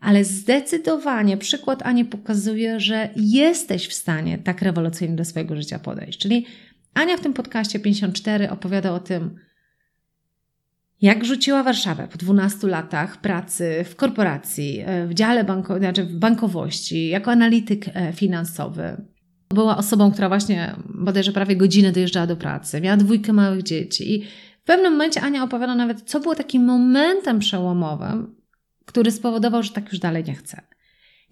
ale 0.00 0.24
zdecydowanie 0.24 1.36
przykład 1.36 1.82
Ani 1.82 2.04
pokazuje, 2.04 2.80
że 2.80 3.08
jesteś 3.16 3.88
w 3.88 3.92
stanie 3.92 4.38
tak 4.38 4.62
rewolucyjnie 4.62 5.16
do 5.16 5.24
swojego 5.24 5.56
życia 5.56 5.78
podejść. 5.78 6.18
Czyli 6.18 6.46
Ania 6.94 7.16
w 7.16 7.20
tym 7.20 7.32
podcaście 7.32 7.80
54 7.80 8.50
opowiada 8.50 8.92
o 8.92 9.00
tym, 9.00 9.36
jak 11.00 11.24
rzuciła 11.24 11.62
Warszawę 11.62 12.08
po 12.08 12.18
12 12.18 12.66
latach 12.66 13.20
pracy 13.20 13.84
w 13.84 13.96
korporacji, 13.96 14.84
w 15.08 15.14
dziale 15.14 15.44
banko, 15.44 15.78
znaczy 15.78 16.04
w 16.04 16.16
bankowości, 16.16 17.08
jako 17.08 17.30
analityk 17.30 17.84
e, 17.94 18.12
finansowy 18.12 19.13
była 19.48 19.76
osobą, 19.76 20.12
która 20.12 20.28
właśnie 20.28 20.74
bodajże 20.94 21.32
prawie 21.32 21.56
godzinę 21.56 21.92
dojeżdżała 21.92 22.26
do 22.26 22.36
pracy, 22.36 22.80
miała 22.80 22.96
dwójkę 22.96 23.32
małych 23.32 23.62
dzieci 23.62 24.14
i 24.14 24.24
w 24.62 24.66
pewnym 24.66 24.92
momencie 24.92 25.20
Ania 25.20 25.42
opowiada 25.42 25.74
nawet, 25.74 26.02
co 26.02 26.20
było 26.20 26.34
takim 26.34 26.64
momentem 26.64 27.38
przełomowym, 27.38 28.34
który 28.84 29.10
spowodował, 29.10 29.62
że 29.62 29.70
tak 29.70 29.92
już 29.92 29.98
dalej 29.98 30.24
nie 30.24 30.34
chce. 30.34 30.62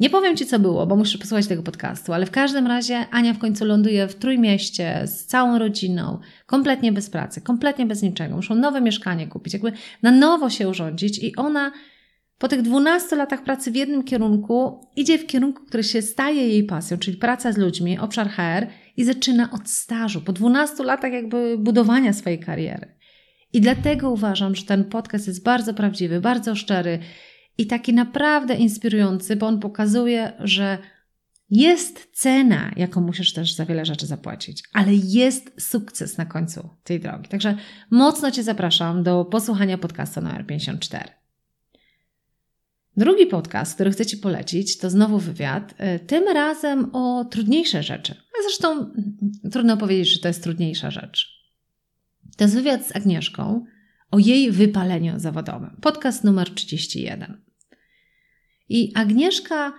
Nie 0.01 0.11
powiem 0.11 0.37
Ci, 0.37 0.47
co 0.47 0.59
było, 0.59 0.87
bo 0.87 0.97
muszę 0.97 1.19
posłuchać 1.19 1.47
tego 1.47 1.63
podcastu, 1.63 2.13
ale 2.13 2.27
w 2.27 2.31
każdym 2.31 2.67
razie 2.67 3.07
Ania 3.11 3.35
w 3.35 3.39
końcu 3.39 3.65
ląduje 3.65 4.09
w 4.09 4.15
Trójmieście 4.15 5.03
z 5.07 5.27
całą 5.27 5.59
rodziną, 5.59 6.19
kompletnie 6.47 6.93
bez 6.93 7.11
pracy, 7.11 7.41
kompletnie 7.41 7.87
bez 7.87 8.03
niczego. 8.03 8.37
Muszą 8.37 8.55
nowe 8.55 8.81
mieszkanie 8.81 9.27
kupić, 9.27 9.53
jakby 9.53 9.73
na 10.03 10.11
nowo 10.11 10.51
się 10.51 10.69
urządzić 10.69 11.19
i 11.19 11.37
ona 11.37 11.73
po 12.43 12.49
tych 12.49 12.63
12 12.63 13.17
latach 13.17 13.45
pracy 13.45 13.71
w 13.71 13.77
jednym 13.77 14.05
kierunku 14.05 14.87
idzie 14.97 15.19
w 15.19 15.27
kierunku, 15.27 15.65
który 15.65 15.85
się 15.85 16.03
staje 16.03 16.49
jej 16.49 16.65
pasją, 16.65 16.99
czyli 16.99 17.17
praca 17.17 17.53
z 17.53 17.57
ludźmi, 17.57 17.99
obszar 17.99 18.31
HR 18.31 18.67
i 18.97 19.05
zaczyna 19.05 19.51
od 19.51 19.69
stażu, 19.69 20.21
po 20.21 20.33
12 20.33 20.85
latach 20.85 21.13
jakby 21.13 21.59
budowania 21.59 22.13
swojej 22.13 22.39
kariery. 22.39 22.95
I 23.53 23.61
dlatego 23.61 24.11
uważam, 24.11 24.55
że 24.55 24.65
ten 24.65 24.85
podcast 24.85 25.27
jest 25.27 25.43
bardzo 25.45 25.75
prawdziwy, 25.75 26.21
bardzo 26.21 26.55
szczery 26.55 26.99
i 27.59 27.67
taki 27.67 27.95
naprawdę 27.95 28.55
inspirujący, 28.55 29.37
bo 29.37 29.47
on 29.47 29.61
pokazuje, 29.61 30.33
że 30.39 30.79
jest 31.51 32.09
cena, 32.13 32.71
jaką 32.77 33.01
musisz 33.01 33.33
też 33.33 33.55
za 33.55 33.67
wiele 33.67 33.85
rzeczy 33.85 34.07
zapłacić, 34.07 34.63
ale 34.73 34.95
jest 34.95 35.71
sukces 35.71 36.19
na 36.19 36.27
końcu 36.27 36.69
tej 36.85 37.01
drogi. 37.01 37.29
Także 37.29 37.57
mocno 37.91 38.31
Cię 38.31 38.43
zapraszam 38.43 39.03
do 39.03 39.25
posłuchania 39.25 39.79
podcastu 39.79 40.21
numer 40.21 40.47
54. 40.47 41.22
Drugi 42.97 43.27
podcast, 43.27 43.75
który 43.75 43.91
chcę 43.91 44.07
Ci 44.07 44.17
polecić, 44.17 44.79
to 44.79 44.91
znowu 44.91 45.19
wywiad, 45.19 45.75
y, 45.97 45.99
tym 45.99 46.25
razem 46.35 46.95
o 46.95 47.25
trudniejsze 47.25 47.83
rzeczy. 47.83 48.13
A 48.13 48.43
zresztą 48.43 48.93
trudno 49.53 49.77
powiedzieć, 49.77 50.09
że 50.09 50.21
to 50.21 50.29
jest 50.29 50.43
trudniejsza 50.43 50.91
rzecz. 50.91 51.43
To 52.37 52.45
jest 52.45 52.55
wywiad 52.55 52.87
z 52.87 52.97
Agnieszką 52.97 53.65
o 54.11 54.19
jej 54.19 54.51
wypaleniu 54.51 55.19
zawodowym. 55.19 55.77
Podcast 55.81 56.25
numer 56.25 56.51
31. 56.51 57.43
I 58.69 58.93
Agnieszka 58.95 59.73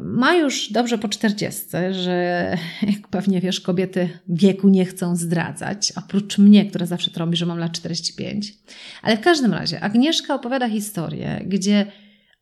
ma 0.00 0.34
już 0.34 0.72
dobrze 0.72 0.98
po 0.98 1.08
40, 1.08 1.66
że 1.90 2.56
jak 2.92 3.08
pewnie 3.08 3.40
wiesz, 3.40 3.60
kobiety 3.60 4.08
wieku 4.28 4.68
nie 4.68 4.84
chcą 4.84 5.16
zdradzać, 5.16 5.92
oprócz 5.96 6.38
mnie, 6.38 6.66
która 6.66 6.86
zawsze 6.86 7.10
trąbi, 7.10 7.36
że 7.36 7.46
mam 7.46 7.58
lat 7.58 7.72
45. 7.72 8.54
Ale 9.02 9.16
w 9.16 9.20
każdym 9.20 9.52
razie 9.52 9.80
Agnieszka 9.80 10.34
opowiada 10.34 10.68
historię, 10.68 11.44
gdzie 11.46 11.86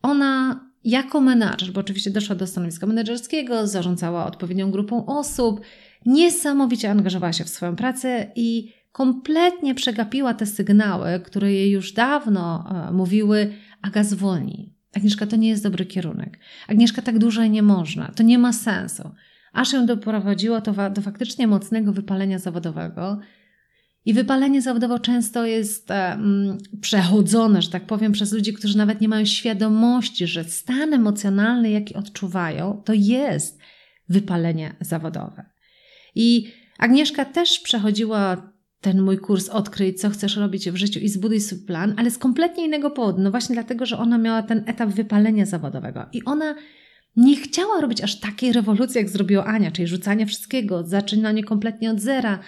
ona 0.05 0.65
jako 0.83 1.21
menadżer, 1.21 1.71
bo 1.71 1.79
oczywiście 1.79 2.11
doszła 2.11 2.35
do 2.35 2.47
stanowiska 2.47 2.87
menedżerskiego, 2.87 3.67
zarządzała 3.67 4.25
odpowiednią 4.25 4.71
grupą 4.71 5.05
osób, 5.05 5.61
niesamowicie 6.05 6.91
angażowała 6.91 7.33
się 7.33 7.43
w 7.43 7.49
swoją 7.49 7.75
pracę 7.75 8.31
i 8.35 8.73
kompletnie 8.91 9.75
przegapiła 9.75 10.33
te 10.33 10.45
sygnały, 10.45 11.19
które 11.25 11.53
jej 11.53 11.71
już 11.71 11.91
dawno 11.91 12.65
e, 12.87 12.91
mówiły, 12.91 13.53
Aga. 13.81 14.01
Agnieszka, 14.95 15.25
to 15.25 15.35
nie 15.35 15.49
jest 15.49 15.63
dobry 15.63 15.85
kierunek. 15.85 16.39
Agnieszka, 16.67 17.01
tak 17.01 17.19
dłużej 17.19 17.49
nie 17.49 17.63
można. 17.63 18.11
To 18.15 18.23
nie 18.23 18.39
ma 18.39 18.53
sensu. 18.53 19.11
Aż 19.53 19.73
ją 19.73 19.85
doprowadziło 19.85 20.61
to 20.61 20.89
do 20.89 21.01
faktycznie 21.01 21.47
mocnego 21.47 21.93
wypalenia 21.93 22.39
zawodowego, 22.39 23.19
i 24.05 24.13
wypalenie 24.13 24.61
zawodowo 24.61 24.99
często 24.99 25.45
jest 25.45 25.89
przechodzone, 26.81 27.61
że 27.61 27.69
tak 27.69 27.85
powiem, 27.85 28.11
przez 28.11 28.33
ludzi, 28.33 28.53
którzy 28.53 28.77
nawet 28.77 29.01
nie 29.01 29.07
mają 29.07 29.25
świadomości, 29.25 30.27
że 30.27 30.43
stan 30.43 30.93
emocjonalny, 30.93 31.69
jaki 31.69 31.95
odczuwają, 31.95 32.81
to 32.85 32.93
jest 32.93 33.59
wypalenie 34.09 34.75
zawodowe. 34.81 35.45
I 36.15 36.51
Agnieszka 36.77 37.25
też 37.25 37.59
przechodziła 37.59 38.51
ten 38.81 39.01
mój 39.01 39.17
kurs 39.17 39.49
Odkryj, 39.49 39.93
co 39.93 40.09
chcesz 40.09 40.37
robić 40.37 40.69
w 40.69 40.75
życiu 40.75 40.99
i 40.99 41.09
zbuduj 41.09 41.41
swój 41.41 41.59
plan, 41.59 41.93
ale 41.97 42.11
z 42.11 42.17
kompletnie 42.17 42.65
innego 42.65 42.91
powodu. 42.91 43.21
No 43.21 43.31
właśnie 43.31 43.53
dlatego, 43.53 43.85
że 43.85 43.97
ona 43.97 44.17
miała 44.17 44.43
ten 44.43 44.63
etap 44.67 44.89
wypalenia 44.89 45.45
zawodowego 45.45 46.05
i 46.13 46.23
ona 46.23 46.55
nie 47.15 47.35
chciała 47.35 47.81
robić 47.81 48.01
aż 48.01 48.19
takiej 48.19 48.53
rewolucji, 48.53 48.97
jak 48.97 49.09
zrobiła 49.09 49.45
Ania, 49.45 49.71
czyli 49.71 49.87
rzucanie 49.87 50.25
wszystkiego, 50.25 50.83
zaczynanie 50.83 51.43
kompletnie 51.43 51.91
od 51.91 51.99
zera, 51.99 52.39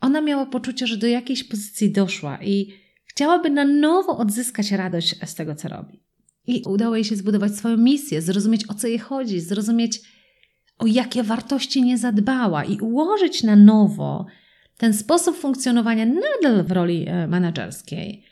ona 0.00 0.20
miała 0.20 0.46
poczucie, 0.46 0.86
że 0.86 0.96
do 0.96 1.06
jakiejś 1.06 1.44
pozycji 1.44 1.92
doszła 1.92 2.38
i 2.42 2.72
chciałaby 3.04 3.50
na 3.50 3.64
nowo 3.64 4.18
odzyskać 4.18 4.72
radość 4.72 5.16
z 5.24 5.34
tego, 5.34 5.54
co 5.54 5.68
robi. 5.68 6.02
I 6.46 6.62
udało 6.66 6.96
jej 6.96 7.04
się 7.04 7.16
zbudować 7.16 7.56
swoją 7.56 7.76
misję, 7.76 8.22
zrozumieć 8.22 8.70
o 8.70 8.74
co 8.74 8.86
jej 8.86 8.98
chodzi, 8.98 9.40
zrozumieć 9.40 10.00
o 10.78 10.86
jakie 10.86 11.22
wartości 11.22 11.82
nie 11.82 11.98
zadbała 11.98 12.64
i 12.64 12.80
ułożyć 12.80 13.42
na 13.42 13.56
nowo 13.56 14.26
ten 14.80 14.94
sposób 14.94 15.36
funkcjonowania 15.36 16.06
nadal 16.06 16.64
w 16.64 16.72
roli 16.72 17.04
e, 17.08 17.26
menedżerskiej, 17.26 18.24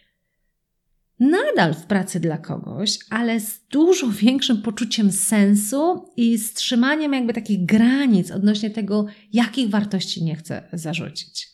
nadal 1.21 1.75
w 1.75 1.87
pracy 1.87 2.21
dla 2.21 2.39
kogoś, 2.39 2.99
ale 3.11 3.41
z 3.41 3.61
dużo 3.71 4.11
większym 4.11 4.63
poczuciem 4.63 5.13
sensu 5.13 6.11
i 6.17 6.39
strzymaniem 6.39 7.13
jakby 7.13 7.33
takich 7.33 7.67
granic 7.67 8.31
odnośnie 8.31 8.71
tego, 8.71 9.07
jakich 9.33 9.71
wartości 9.71 10.25
nie 10.25 10.37
chce 10.37 10.69
zarzucić. 10.73 11.49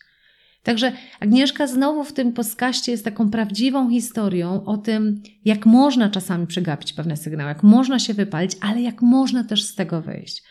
Także 0.64 0.92
Agnieszka 1.20 1.66
znowu 1.66 2.04
w 2.04 2.12
tym 2.12 2.32
podcaście 2.32 2.92
jest 2.92 3.04
taką 3.04 3.30
prawdziwą 3.30 3.90
historią 3.90 4.64
o 4.64 4.76
tym, 4.76 5.22
jak 5.44 5.66
można 5.66 6.10
czasami 6.10 6.46
przegapić 6.46 6.92
pewne 6.92 7.16
sygnały, 7.16 7.48
jak 7.48 7.62
można 7.62 7.98
się 7.98 8.14
wypalić, 8.14 8.52
ale 8.60 8.82
jak 8.82 9.02
można 9.02 9.44
też 9.44 9.62
z 9.62 9.74
tego 9.74 10.02
wyjść. 10.02 10.42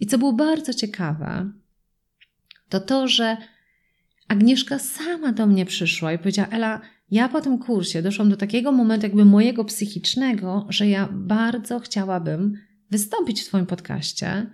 I 0.00 0.06
co 0.06 0.18
było 0.18 0.32
bardzo 0.32 0.74
ciekawe, 0.74 1.50
to 2.68 2.80
to, 2.80 3.08
że 3.08 3.36
Agnieszka 4.28 4.78
sama 4.78 5.32
do 5.32 5.46
mnie 5.46 5.66
przyszła 5.66 6.12
i 6.12 6.18
powiedziała: 6.18 6.48
Ela, 6.48 6.80
ja 7.10 7.28
po 7.28 7.40
tym 7.40 7.58
kursie 7.58 8.02
doszłam 8.02 8.30
do 8.30 8.36
takiego 8.36 8.72
momentu, 8.72 9.06
jakby 9.06 9.24
mojego 9.24 9.64
psychicznego, 9.64 10.66
że 10.68 10.88
ja 10.88 11.08
bardzo 11.12 11.80
chciałabym 11.80 12.58
wystąpić 12.90 13.42
w 13.42 13.46
Twoim 13.46 13.66
podcaście 13.66 14.46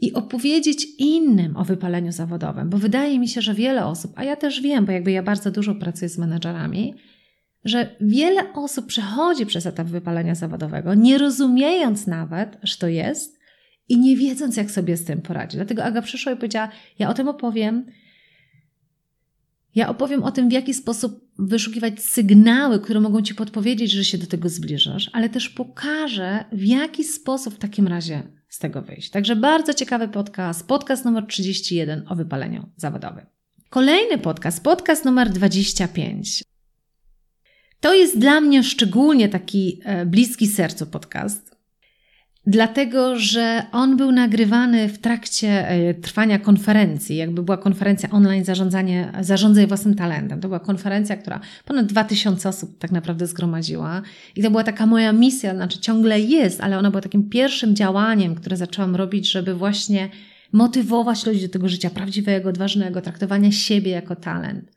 i 0.00 0.12
opowiedzieć 0.12 0.86
innym 0.98 1.56
o 1.56 1.64
wypaleniu 1.64 2.12
zawodowym, 2.12 2.70
bo 2.70 2.78
wydaje 2.78 3.18
mi 3.18 3.28
się, 3.28 3.40
że 3.40 3.54
wiele 3.54 3.86
osób, 3.86 4.12
a 4.14 4.24
ja 4.24 4.36
też 4.36 4.60
wiem, 4.60 4.86
bo 4.86 4.92
jakby 4.92 5.12
ja 5.12 5.22
bardzo 5.22 5.50
dużo 5.50 5.74
pracuję 5.74 6.08
z 6.08 6.18
menedżerami, 6.18 6.94
że 7.64 7.96
wiele 8.00 8.52
osób 8.52 8.86
przechodzi 8.86 9.46
przez 9.46 9.66
etap 9.66 9.86
wypalenia 9.86 10.34
zawodowego, 10.34 10.94
nie 10.94 11.18
rozumiejąc 11.18 12.06
nawet, 12.06 12.58
że 12.62 12.76
to 12.76 12.88
jest 12.88 13.36
i 13.88 13.98
nie 13.98 14.16
wiedząc, 14.16 14.56
jak 14.56 14.70
sobie 14.70 14.96
z 14.96 15.04
tym 15.04 15.22
poradzić. 15.22 15.56
Dlatego 15.56 15.84
Aga 15.84 16.02
przyszła 16.02 16.32
i 16.32 16.36
powiedziała: 16.36 16.68
Ja 16.98 17.08
o 17.08 17.14
tym 17.14 17.28
opowiem. 17.28 17.86
Ja 19.74 19.88
opowiem 19.88 20.22
o 20.22 20.30
tym, 20.30 20.48
w 20.48 20.52
jaki 20.52 20.74
sposób 20.74 21.30
wyszukiwać 21.38 22.00
sygnały, 22.00 22.80
które 22.80 23.00
mogą 23.00 23.22
ci 23.22 23.34
podpowiedzieć, 23.34 23.90
że 23.90 24.04
się 24.04 24.18
do 24.18 24.26
tego 24.26 24.48
zbliżasz, 24.48 25.10
ale 25.12 25.28
też 25.28 25.48
pokażę, 25.48 26.44
w 26.52 26.64
jaki 26.64 27.04
sposób 27.04 27.54
w 27.54 27.58
takim 27.58 27.86
razie 27.86 28.22
z 28.48 28.58
tego 28.58 28.82
wyjść. 28.82 29.10
Także 29.10 29.36
bardzo 29.36 29.74
ciekawy 29.74 30.08
podcast, 30.08 30.66
podcast 30.66 31.04
numer 31.04 31.26
31 31.26 32.04
o 32.08 32.14
wypaleniu 32.14 32.68
zawodowym. 32.76 33.26
Kolejny 33.70 34.18
podcast, 34.18 34.62
podcast 34.62 35.04
numer 35.04 35.30
25. 35.30 36.44
To 37.80 37.94
jest 37.94 38.18
dla 38.18 38.40
mnie 38.40 38.62
szczególnie 38.62 39.28
taki 39.28 39.80
e, 39.84 40.06
bliski 40.06 40.46
sercu 40.46 40.86
podcast, 40.86 41.55
dlatego 42.46 43.18
że 43.18 43.62
on 43.72 43.96
był 43.96 44.12
nagrywany 44.12 44.88
w 44.88 44.98
trakcie 44.98 45.68
e, 45.68 45.94
trwania 45.94 46.38
konferencji, 46.38 47.16
jakby 47.16 47.42
była 47.42 47.56
konferencja 47.56 48.10
online 48.10 48.44
zarządzanie, 48.44 49.12
zarządzaj 49.20 49.66
własnym 49.66 49.94
talentem. 49.94 50.40
To 50.40 50.48
była 50.48 50.60
konferencja, 50.60 51.16
która 51.16 51.40
ponad 51.64 51.86
2000 51.86 52.48
osób 52.48 52.78
tak 52.78 52.92
naprawdę 52.92 53.26
zgromadziła 53.26 54.02
i 54.36 54.42
to 54.42 54.50
była 54.50 54.64
taka 54.64 54.86
moja 54.86 55.12
misja, 55.12 55.54
znaczy 55.54 55.78
ciągle 55.78 56.20
jest, 56.20 56.60
ale 56.60 56.78
ona 56.78 56.90
była 56.90 57.02
takim 57.02 57.28
pierwszym 57.30 57.76
działaniem, 57.76 58.34
które 58.34 58.56
zaczęłam 58.56 58.96
robić, 58.96 59.30
żeby 59.30 59.54
właśnie 59.54 60.08
motywować 60.52 61.26
ludzi 61.26 61.40
do 61.40 61.48
tego 61.48 61.68
życia 61.68 61.90
prawdziwego, 61.90 62.48
odważnego, 62.48 63.00
traktowania 63.00 63.52
siebie 63.52 63.90
jako 63.90 64.16
talent. 64.16 64.72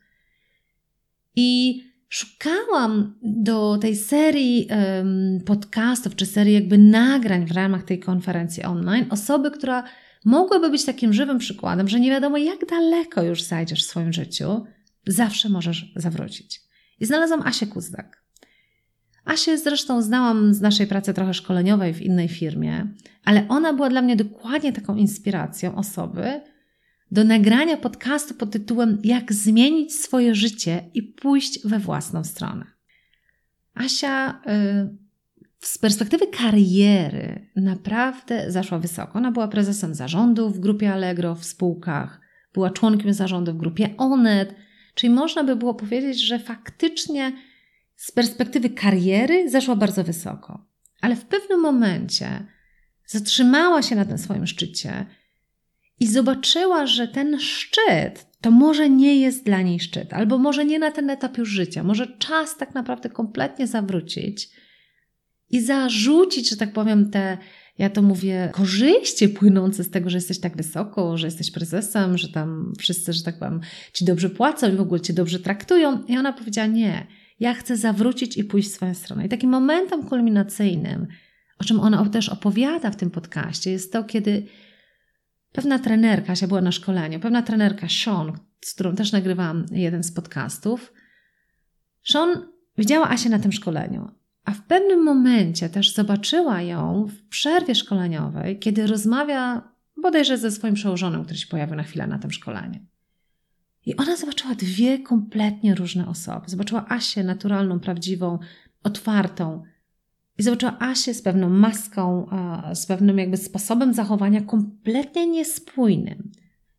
I 1.36 1.82
szukałam 2.10 3.14
do 3.22 3.78
tej 3.78 3.96
serii 3.96 4.68
um, 4.70 5.40
podcastów, 5.46 6.16
czy 6.16 6.26
serii 6.26 6.54
jakby 6.54 6.78
nagrań 6.78 7.46
w 7.46 7.52
ramach 7.52 7.82
tej 7.82 7.98
konferencji 7.98 8.62
online 8.62 9.06
osoby, 9.10 9.50
która 9.50 9.84
mogłaby 10.24 10.70
być 10.70 10.84
takim 10.84 11.12
żywym 11.12 11.38
przykładem, 11.38 11.88
że 11.88 12.00
nie 12.00 12.10
wiadomo 12.10 12.36
jak 12.36 12.66
daleko 12.66 13.22
już 13.22 13.42
zajdziesz 13.42 13.84
w 13.84 13.88
swoim 13.88 14.12
życiu, 14.12 14.64
zawsze 15.06 15.48
możesz 15.48 15.92
zawrócić. 15.96 16.60
I 17.00 17.06
znalazłam 17.06 17.42
Asię 17.42 17.66
Kuzdak. 17.66 18.22
Asię 19.24 19.58
zresztą 19.58 20.02
znałam 20.02 20.54
z 20.54 20.60
naszej 20.60 20.86
pracy 20.86 21.14
trochę 21.14 21.34
szkoleniowej 21.34 21.94
w 21.94 22.02
innej 22.02 22.28
firmie, 22.28 22.86
ale 23.24 23.48
ona 23.48 23.72
była 23.72 23.90
dla 23.90 24.02
mnie 24.02 24.16
dokładnie 24.16 24.72
taką 24.72 24.96
inspiracją 24.96 25.74
osoby, 25.74 26.40
do 27.10 27.24
nagrania 27.24 27.76
podcastu 27.76 28.34
pod 28.34 28.50
tytułem 28.50 28.98
Jak 29.04 29.32
zmienić 29.32 29.94
swoje 29.94 30.34
życie 30.34 30.90
i 30.94 31.02
pójść 31.02 31.66
we 31.66 31.78
własną 31.78 32.24
stronę. 32.24 32.66
Asia 33.74 34.30
y, 34.30 35.10
z 35.60 35.78
perspektywy 35.78 36.26
kariery 36.26 37.50
naprawdę 37.56 38.50
zaszła 38.50 38.78
wysoko. 38.78 39.18
Ona 39.18 39.32
była 39.32 39.48
prezesem 39.48 39.94
zarządu 39.94 40.50
w 40.50 40.60
grupie 40.60 40.92
Allegro 40.92 41.34
w 41.34 41.44
spółkach, 41.44 42.20
była 42.54 42.70
członkiem 42.70 43.14
zarządu 43.14 43.52
w 43.52 43.56
grupie 43.56 43.94
Onet, 43.96 44.54
czyli 44.94 45.12
można 45.12 45.44
by 45.44 45.56
było 45.56 45.74
powiedzieć, 45.74 46.20
że 46.20 46.38
faktycznie 46.38 47.32
z 47.96 48.10
perspektywy 48.10 48.70
kariery 48.70 49.50
zeszła 49.50 49.76
bardzo 49.76 50.04
wysoko. 50.04 50.66
Ale 51.00 51.16
w 51.16 51.24
pewnym 51.24 51.60
momencie 51.60 52.46
zatrzymała 53.06 53.82
się 53.82 53.96
na 53.96 54.04
tym 54.04 54.18
swoim 54.18 54.46
szczycie 54.46 55.06
i 56.00 56.06
zobaczyła, 56.06 56.86
że 56.86 57.08
ten 57.08 57.40
szczyt 57.40 58.26
to 58.40 58.50
może 58.50 58.90
nie 58.90 59.20
jest 59.20 59.44
dla 59.44 59.62
niej 59.62 59.80
szczyt, 59.80 60.12
albo 60.12 60.38
może 60.38 60.64
nie 60.64 60.78
na 60.78 60.90
ten 60.90 61.10
etap 61.10 61.38
już 61.38 61.48
życia, 61.48 61.82
może 61.82 62.06
czas 62.18 62.56
tak 62.56 62.74
naprawdę 62.74 63.10
kompletnie 63.10 63.66
zawrócić 63.66 64.50
i 65.50 65.60
zarzucić, 65.60 66.50
że 66.50 66.56
tak 66.56 66.72
powiem, 66.72 67.10
te, 67.10 67.38
ja 67.78 67.90
to 67.90 68.02
mówię, 68.02 68.50
korzyści 68.52 69.28
płynące 69.28 69.84
z 69.84 69.90
tego, 69.90 70.10
że 70.10 70.16
jesteś 70.16 70.40
tak 70.40 70.56
wysoko, 70.56 71.18
że 71.18 71.26
jesteś 71.26 71.50
prezesem, 71.50 72.18
że 72.18 72.28
tam 72.28 72.72
wszyscy, 72.78 73.12
że 73.12 73.22
tak 73.22 73.38
powiem, 73.38 73.60
ci 73.92 74.04
dobrze 74.04 74.30
płacą 74.30 74.72
i 74.72 74.76
w 74.76 74.80
ogóle 74.80 75.00
cię 75.00 75.12
dobrze 75.12 75.38
traktują. 75.38 76.02
I 76.02 76.18
ona 76.18 76.32
powiedziała: 76.32 76.66
Nie, 76.66 77.06
ja 77.40 77.54
chcę 77.54 77.76
zawrócić 77.76 78.36
i 78.36 78.44
pójść 78.44 78.68
w 78.68 78.72
swoją 78.72 78.94
stronę. 78.94 79.26
I 79.26 79.28
takim 79.28 79.50
momentem 79.50 80.06
kulminacyjnym, 80.06 81.06
o 81.58 81.64
czym 81.64 81.80
ona 81.80 82.08
też 82.08 82.28
opowiada 82.28 82.90
w 82.90 82.96
tym 82.96 83.10
podcaście, 83.10 83.70
jest 83.70 83.92
to, 83.92 84.04
kiedy 84.04 84.46
pewna 85.52 85.78
trenerka, 85.78 86.36
się 86.36 86.48
była 86.48 86.60
na 86.60 86.72
szkoleniu, 86.72 87.20
pewna 87.20 87.42
trenerka 87.42 87.86
Sean, 87.88 88.32
z 88.60 88.74
którą 88.74 88.94
też 88.94 89.12
nagrywałam 89.12 89.66
jeden 89.72 90.02
z 90.02 90.12
podcastów, 90.12 90.92
Sean 92.04 92.28
widziała 92.78 93.10
Asię 93.10 93.30
na 93.30 93.38
tym 93.38 93.52
szkoleniu, 93.52 94.10
a 94.44 94.52
w 94.52 94.62
pewnym 94.62 95.04
momencie 95.04 95.68
też 95.68 95.94
zobaczyła 95.94 96.62
ją 96.62 97.06
w 97.06 97.28
przerwie 97.28 97.74
szkoleniowej, 97.74 98.58
kiedy 98.58 98.86
rozmawia 98.86 99.68
bodajże 99.96 100.38
ze 100.38 100.50
swoim 100.50 100.74
przełożonym, 100.74 101.24
który 101.24 101.38
się 101.38 101.46
pojawił 101.46 101.76
na 101.76 101.82
chwilę 101.82 102.06
na 102.06 102.18
tym 102.18 102.30
szkoleniu. 102.30 102.80
I 103.86 103.96
ona 103.96 104.16
zobaczyła 104.16 104.54
dwie 104.54 104.98
kompletnie 104.98 105.74
różne 105.74 106.08
osoby. 106.08 106.48
Zobaczyła 106.48 106.88
Asię 106.88 107.24
naturalną, 107.24 107.80
prawdziwą, 107.80 108.38
otwartą. 108.82 109.62
I 110.40 110.42
zobaczyła 110.42 110.76
Asię 110.78 111.14
z 111.14 111.22
pewną 111.22 111.48
maską, 111.48 112.26
z 112.74 112.86
pewnym 112.86 113.18
jakby 113.18 113.36
sposobem 113.36 113.94
zachowania 113.94 114.40
kompletnie 114.40 115.26
niespójnym. 115.26 116.32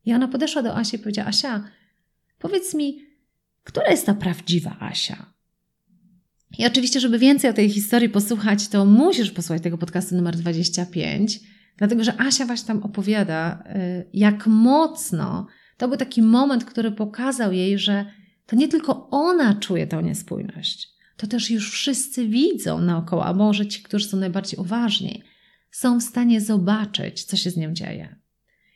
I 0.04 0.14
ona 0.14 0.28
podeszła 0.28 0.62
do 0.62 0.76
Asi 0.76 0.96
i 0.96 0.98
powiedziała: 0.98 1.28
Asia, 1.28 1.64
powiedz 2.38 2.74
mi, 2.74 3.02
która 3.64 3.90
jest 3.90 4.06
ta 4.06 4.14
prawdziwa 4.14 4.76
Asia? 4.80 5.32
I 6.58 6.66
oczywiście, 6.66 7.00
żeby 7.00 7.18
więcej 7.18 7.50
o 7.50 7.54
tej 7.54 7.70
historii 7.70 8.08
posłuchać, 8.08 8.68
to 8.68 8.84
musisz 8.84 9.30
posłuchać 9.30 9.62
tego 9.62 9.78
podcastu 9.78 10.14
numer 10.14 10.36
25, 10.36 11.40
dlatego 11.76 12.04
że 12.04 12.20
Asia 12.20 12.46
właśnie 12.46 12.66
tam 12.66 12.82
opowiada, 12.82 13.64
y, 13.76 14.10
jak 14.12 14.46
mocno 14.46 15.46
to 15.76 15.88
był 15.88 15.96
taki 15.96 16.22
moment, 16.22 16.64
który 16.64 16.92
pokazał 16.92 17.52
jej, 17.52 17.78
że 17.78 18.06
to 18.46 18.56
nie 18.56 18.68
tylko 18.68 19.10
ona 19.10 19.54
czuje 19.54 19.86
tę 19.86 20.02
niespójność, 20.02 20.88
to 21.16 21.26
też 21.26 21.50
już 21.50 21.70
wszyscy 21.70 22.28
widzą 22.28 22.80
naokoło, 22.80 23.26
a 23.26 23.32
może 23.32 23.66
ci, 23.66 23.82
którzy 23.82 24.06
są 24.06 24.16
najbardziej 24.16 24.60
uważni, 24.60 25.22
są 25.70 26.00
w 26.00 26.02
stanie 26.02 26.40
zobaczyć, 26.40 27.24
co 27.24 27.36
się 27.36 27.50
z 27.50 27.56
nią 27.56 27.72
dzieje. 27.72 28.16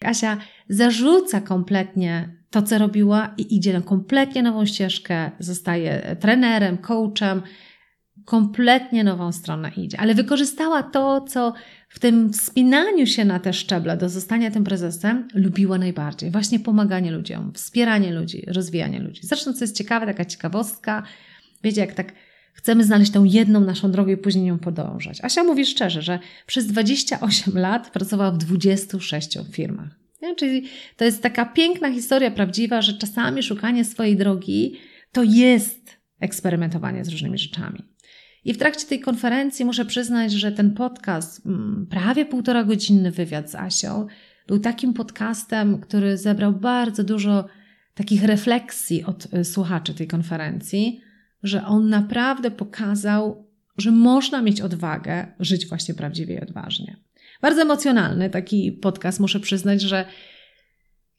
Asia 0.04 0.38
zarzuca 0.68 1.40
kompletnie 1.40 2.36
to, 2.50 2.62
co 2.62 2.78
robiła 2.78 3.34
i 3.38 3.56
idzie 3.56 3.72
na 3.72 3.80
kompletnie 3.80 4.42
nową 4.42 4.66
ścieżkę, 4.66 5.30
zostaje 5.38 6.16
trenerem, 6.20 6.78
coachem, 6.78 7.42
kompletnie 8.24 9.04
nową 9.04 9.32
stronę 9.32 9.70
idzie, 9.76 10.00
ale 10.00 10.14
wykorzystała 10.14 10.82
to, 10.82 11.20
co 11.20 11.52
w 11.88 11.98
tym 11.98 12.32
wspinaniu 12.32 13.06
się 13.06 13.24
na 13.24 13.40
te 13.40 13.52
szczeble 13.52 13.96
do 13.96 14.08
zostania 14.08 14.50
tym 14.50 14.64
prezesem 14.64 15.28
lubiła 15.34 15.78
najbardziej. 15.78 16.30
Właśnie 16.30 16.60
pomaganie 16.60 17.10
ludziom, 17.10 17.52
wspieranie 17.52 18.12
ludzi, 18.12 18.44
rozwijanie 18.46 19.00
ludzi. 19.00 19.20
Zresztą, 19.24 19.52
co 19.52 19.64
jest 19.64 19.76
ciekawe, 19.76 20.06
taka 20.06 20.24
ciekawostka, 20.24 21.02
wiecie, 21.62 21.80
jak 21.80 21.92
tak 21.92 22.12
chcemy 22.56 22.84
znaleźć 22.84 23.12
tą 23.12 23.24
jedną 23.24 23.60
naszą 23.60 23.90
drogę 23.90 24.12
i 24.12 24.16
później 24.16 24.44
nią 24.44 24.58
podążać. 24.58 25.24
Asia 25.24 25.44
mówi 25.44 25.66
szczerze, 25.66 26.02
że 26.02 26.18
przez 26.46 26.66
28 26.66 27.58
lat 27.58 27.90
pracowała 27.90 28.30
w 28.30 28.38
26 28.38 29.38
firmach. 29.52 29.88
Nie? 30.22 30.36
Czyli 30.36 30.62
to 30.96 31.04
jest 31.04 31.22
taka 31.22 31.46
piękna 31.46 31.92
historia 31.92 32.30
prawdziwa, 32.30 32.82
że 32.82 32.92
czasami 32.92 33.42
szukanie 33.42 33.84
swojej 33.84 34.16
drogi 34.16 34.76
to 35.12 35.22
jest 35.22 35.96
eksperymentowanie 36.20 37.04
z 37.04 37.08
różnymi 37.08 37.38
rzeczami. 37.38 37.82
I 38.44 38.54
w 38.54 38.58
trakcie 38.58 38.86
tej 38.86 39.00
konferencji 39.00 39.64
muszę 39.64 39.84
przyznać, 39.84 40.32
że 40.32 40.52
ten 40.52 40.74
podcast, 40.74 41.46
mm, 41.46 41.86
prawie 41.90 42.24
półtora 42.24 42.64
godzinny 42.64 43.10
wywiad 43.10 43.50
z 43.50 43.54
Asią, 43.54 44.06
był 44.46 44.58
takim 44.58 44.94
podcastem, 44.94 45.80
który 45.80 46.16
zebrał 46.16 46.52
bardzo 46.52 47.04
dużo 47.04 47.44
takich 47.94 48.24
refleksji 48.24 49.04
od 49.04 49.34
y, 49.34 49.44
słuchaczy 49.44 49.94
tej 49.94 50.06
konferencji, 50.06 51.00
że 51.46 51.66
on 51.66 51.88
naprawdę 51.88 52.50
pokazał, 52.50 53.50
że 53.78 53.90
można 53.90 54.42
mieć 54.42 54.60
odwagę 54.60 55.26
żyć 55.40 55.66
właśnie 55.66 55.94
prawdziwie 55.94 56.34
i 56.34 56.40
odważnie. 56.40 56.96
Bardzo 57.42 57.62
emocjonalny 57.62 58.30
taki 58.30 58.72
podcast, 58.72 59.20
muszę 59.20 59.40
przyznać, 59.40 59.82
że 59.82 60.06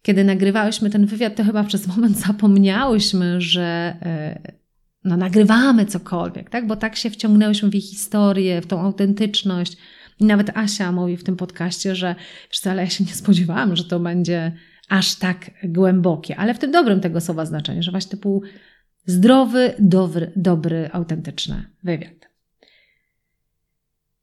kiedy 0.01 0.23
nagrywałyśmy 0.23 0.89
ten 0.89 1.05
wywiad, 1.05 1.35
to 1.35 1.43
chyba 1.43 1.63
przez 1.63 1.87
moment 1.87 2.17
zapomniałyśmy, 2.27 3.41
że 3.41 3.95
y, 4.45 4.57
no, 5.03 5.17
nagrywamy 5.17 5.85
cokolwiek, 5.85 6.49
tak? 6.49 6.67
bo 6.67 6.75
tak 6.75 6.95
się 6.95 7.09
wciągnęłyśmy 7.09 7.69
w 7.69 7.75
ich 7.75 7.89
historię, 7.89 8.61
w 8.61 8.67
tą 8.67 8.81
autentyczność. 8.81 9.77
I 10.19 10.25
nawet 10.25 10.57
Asia 10.57 10.91
mówi 10.91 11.17
w 11.17 11.23
tym 11.23 11.35
podcaście, 11.35 11.95
że 11.95 12.15
wiesz 12.49 12.59
co, 12.59 12.71
ale 12.71 12.83
ja 12.83 12.89
się 12.89 13.03
nie 13.03 13.13
spodziewałam, 13.13 13.75
że 13.75 13.83
to 13.83 13.99
będzie 13.99 14.51
aż 14.89 15.15
tak 15.15 15.51
głębokie, 15.63 16.35
ale 16.35 16.53
w 16.53 16.59
tym 16.59 16.71
dobrym 16.71 16.99
tego 16.99 17.21
słowa 17.21 17.45
znaczeniu, 17.45 17.83
że 17.83 17.91
właśnie 17.91 18.11
typu 18.11 18.41
zdrowy, 19.07 19.73
dobry, 19.79 20.31
dobry, 20.35 20.89
autentyczny 20.93 21.65
wywiad. 21.83 22.27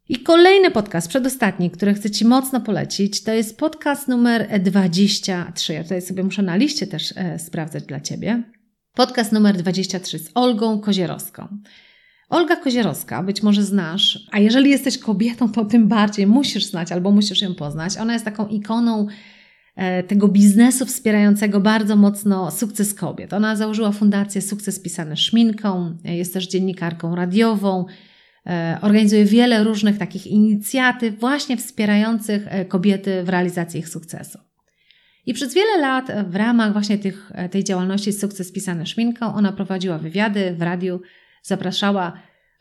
I 0.09 0.19
kolejny 0.19 0.71
podcast, 0.71 1.09
przedostatni, 1.09 1.71
który 1.71 1.95
chcę 1.95 2.11
Ci 2.11 2.25
mocno 2.25 2.61
polecić, 2.61 3.23
to 3.23 3.33
jest 3.33 3.59
podcast 3.59 4.09
numer 4.09 4.61
23. 4.61 5.73
Ja 5.75 5.83
tutaj 5.83 6.03
sobie 6.03 6.25
muszę 6.25 6.43
na 6.43 6.57
liście 6.57 6.87
też 6.87 7.15
e, 7.17 7.39
sprawdzać 7.39 7.85
dla 7.85 8.01
Ciebie. 8.01 8.43
Podcast 8.95 9.33
numer 9.33 9.57
23 9.57 10.19
z 10.19 10.31
Olgą 10.35 10.81
Kozierowską. 10.81 11.49
Olga 12.29 12.57
Kozierowska, 12.57 13.23
być 13.23 13.43
może 13.43 13.63
znasz, 13.63 14.27
a 14.33 14.39
jeżeli 14.39 14.71
jesteś 14.71 14.99
kobietą, 14.99 15.53
to 15.53 15.65
tym 15.65 15.89
bardziej 15.89 16.27
musisz 16.27 16.65
znać 16.65 16.93
albo 16.93 17.11
musisz 17.11 17.43
ją 17.43 17.55
poznać. 17.55 17.97
Ona 17.99 18.13
jest 18.13 18.25
taką 18.25 18.47
ikoną 18.47 19.07
tego 20.09 20.29
biznesu 20.29 20.87
wspierającego 20.87 21.61
bardzo 21.61 21.97
mocno 21.97 22.51
sukces 22.51 22.95
kobiet. 22.95 23.33
Ona 23.33 23.57
założyła 23.57 23.93
fundację 23.93 24.43
Sukces 24.43 24.81
Pisany 24.81 25.17
Szminką, 25.17 25.97
jest 26.05 26.33
też 26.33 26.49
dziennikarką 26.49 27.15
radiową, 27.15 27.87
e, 28.47 28.79
organizuje 28.83 29.25
wiele 29.25 29.65
różnych 29.65 29.99
takich 29.99 30.27
inicjatyw 30.27 31.21
właśnie 31.21 31.57
wspierających 31.57 32.47
e, 32.49 32.65
kobiety 32.65 33.23
w 33.25 33.29
realizacji 33.29 33.81
ich 33.81 33.89
sukcesu. 33.89 34.39
I 35.27 35.35
przez 35.35 35.55
wiele 35.55 35.79
lat 35.79 36.13
w 36.29 36.37
ramach 36.37 36.73
właśnie 36.73 36.99
tych, 36.99 37.33
tej 37.51 37.65
działalności 37.65 38.13
Sukces 38.13 38.53
Pisany 38.53 38.87
Szminką 38.87 39.35
ona 39.35 39.53
prowadziła 39.53 39.99
wywiady 39.99 40.55
w 40.59 40.63
radiu, 40.63 41.01
zapraszała 41.43 42.13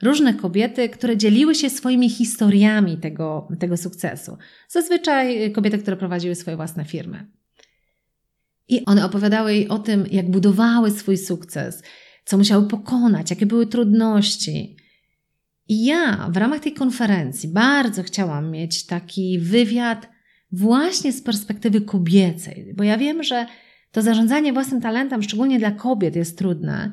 różne 0.03 0.33
kobiety, 0.33 0.89
które 0.89 1.17
dzieliły 1.17 1.55
się 1.55 1.69
swoimi 1.69 2.09
historiami 2.09 2.97
tego, 2.97 3.47
tego 3.59 3.77
sukcesu. 3.77 4.37
Zazwyczaj 4.67 5.51
kobiety, 5.51 5.77
które 5.77 5.97
prowadziły 5.97 6.35
swoje 6.35 6.57
własne 6.57 6.85
firmy. 6.85 7.27
I 8.67 8.85
one 8.85 9.05
opowiadały 9.05 9.53
jej 9.53 9.67
o 9.67 9.79
tym, 9.79 10.05
jak 10.11 10.31
budowały 10.31 10.91
swój 10.91 11.17
sukces, 11.17 11.83
co 12.25 12.37
musiały 12.37 12.67
pokonać, 12.67 13.29
jakie 13.29 13.45
były 13.45 13.67
trudności. 13.67 14.77
I 15.67 15.85
ja 15.85 16.29
w 16.31 16.37
ramach 16.37 16.59
tej 16.59 16.73
konferencji 16.73 17.49
bardzo 17.49 18.03
chciałam 18.03 18.51
mieć 18.51 18.85
taki 18.85 19.39
wywiad 19.39 20.09
właśnie 20.51 21.13
z 21.13 21.21
perspektywy 21.21 21.81
kobiecej, 21.81 22.73
bo 22.77 22.83
ja 22.83 22.97
wiem, 22.97 23.23
że 23.23 23.45
to 23.91 24.01
zarządzanie 24.01 24.53
własnym 24.53 24.81
talentem, 24.81 25.23
szczególnie 25.23 25.59
dla 25.59 25.71
kobiet, 25.71 26.15
jest 26.15 26.37
trudne, 26.37 26.91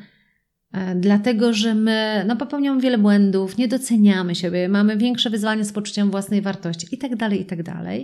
dlatego 0.96 1.52
że 1.52 1.74
my 1.74 2.24
no, 2.28 2.37
popełniamy 2.37 2.80
wiele 2.80 2.98
błędów, 2.98 3.59
nie 3.59 3.68
doceniamy 3.68 4.35
siebie, 4.35 4.68
mamy 4.68 4.96
większe 4.96 5.30
wyzwanie 5.30 5.64
z 5.64 5.72
poczuciem 5.72 6.11
własnej 6.11 6.42
wartości 6.42 6.87
itd., 6.90 7.16
tak 7.16 7.33
itd. 7.33 7.62
Tak 7.62 8.00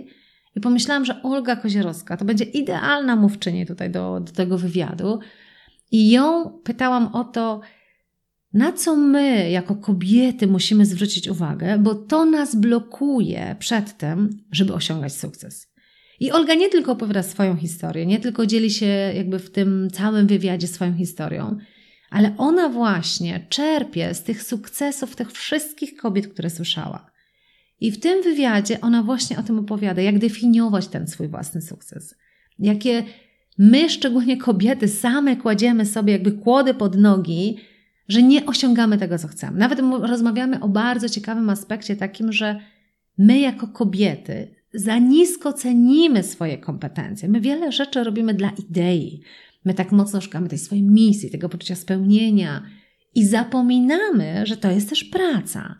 I 0.55 0.61
pomyślałam, 0.61 1.05
że 1.05 1.23
Olga 1.23 1.55
Kozierowska 1.55 2.17
to 2.17 2.25
będzie 2.25 2.43
idealna 2.43 3.15
mówczyni 3.15 3.65
tutaj 3.65 3.91
do, 3.91 4.19
do 4.19 4.31
tego 4.31 4.57
wywiadu. 4.57 5.19
I 5.91 6.11
ją 6.11 6.49
pytałam 6.63 7.15
o 7.15 7.23
to, 7.23 7.61
na 8.53 8.71
co 8.71 8.95
my, 8.95 9.49
jako 9.49 9.75
kobiety, 9.75 10.47
musimy 10.47 10.85
zwrócić 10.85 11.27
uwagę, 11.27 11.77
bo 11.77 11.95
to 11.95 12.25
nas 12.25 12.55
blokuje 12.55 13.55
przed 13.59 13.97
tym, 13.97 14.29
żeby 14.51 14.73
osiągać 14.73 15.13
sukces. 15.13 15.67
I 16.19 16.31
Olga 16.31 16.53
nie 16.53 16.69
tylko 16.69 16.91
opowiada 16.91 17.23
swoją 17.23 17.55
historię, 17.55 18.05
nie 18.05 18.19
tylko 18.19 18.45
dzieli 18.45 18.71
się 18.71 18.85
jakby 19.15 19.39
w 19.39 19.51
tym 19.51 19.89
całym 19.93 20.27
wywiadzie 20.27 20.67
swoją 20.67 20.93
historią, 20.93 21.57
ale 22.09 22.35
ona 22.37 22.69
właśnie 22.69 23.45
czerpie 23.49 24.13
z 24.13 24.23
tych 24.23 24.43
sukcesów 24.43 25.15
tych 25.15 25.31
wszystkich 25.31 25.95
kobiet, 25.95 26.27
które 26.27 26.49
słyszała. 26.49 27.11
I 27.79 27.91
w 27.91 27.99
tym 27.99 28.23
wywiadzie 28.23 28.81
ona 28.81 29.03
właśnie 29.03 29.39
o 29.39 29.43
tym 29.43 29.59
opowiada, 29.59 30.01
jak 30.01 30.19
definiować 30.19 30.87
ten 30.87 31.07
swój 31.07 31.27
własny 31.27 31.61
sukces. 31.61 32.15
Jakie 32.59 33.03
my, 33.57 33.89
szczególnie 33.89 34.37
kobiety, 34.37 34.87
same 34.87 35.35
kładziemy 35.35 35.85
sobie 35.85 36.13
jakby 36.13 36.31
kłody 36.31 36.73
pod 36.73 36.95
nogi, 36.95 37.57
że 38.07 38.23
nie 38.23 38.45
osiągamy 38.45 38.97
tego, 38.97 39.17
co 39.17 39.27
chcemy. 39.27 39.59
Nawet 39.59 39.79
rozmawiamy 40.01 40.59
o 40.59 40.67
bardzo 40.67 41.09
ciekawym 41.09 41.49
aspekcie 41.49 41.95
takim, 41.95 42.31
że 42.31 42.59
my 43.17 43.39
jako 43.39 43.67
kobiety 43.67 44.55
za 44.73 44.97
nisko 44.97 45.53
cenimy 45.53 46.23
swoje 46.23 46.57
kompetencje. 46.57 47.29
My 47.29 47.41
wiele 47.41 47.71
rzeczy 47.71 48.03
robimy 48.03 48.33
dla 48.33 48.51
idei. 48.69 49.21
My 49.67 49.73
tak 49.73 49.91
mocno 49.91 50.21
szukamy 50.21 50.49
tej 50.49 50.57
swojej 50.57 50.83
misji, 50.83 51.31
tego 51.31 51.49
poczucia 51.49 51.75
spełnienia 51.75 52.63
i 53.15 53.25
zapominamy, 53.25 54.45
że 54.45 54.57
to 54.57 54.71
jest 54.71 54.89
też 54.89 55.03
praca. 55.03 55.75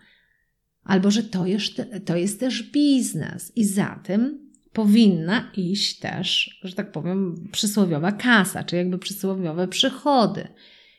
albo 0.83 1.11
że 1.11 1.23
to 1.23 1.45
jest, 1.45 1.81
to 2.05 2.15
jest 2.15 2.39
też 2.39 2.71
biznes 2.71 3.51
i 3.55 3.65
za 3.65 3.99
tym 4.03 4.51
powinna 4.73 5.51
iść 5.57 5.99
też, 5.99 6.59
że 6.63 6.75
tak 6.75 6.91
powiem, 6.91 7.49
przysłowiowa 7.51 8.11
kasa, 8.11 8.63
czy 8.63 8.75
jakby 8.75 8.97
przysłowiowe 8.99 9.67
przychody. 9.67 10.47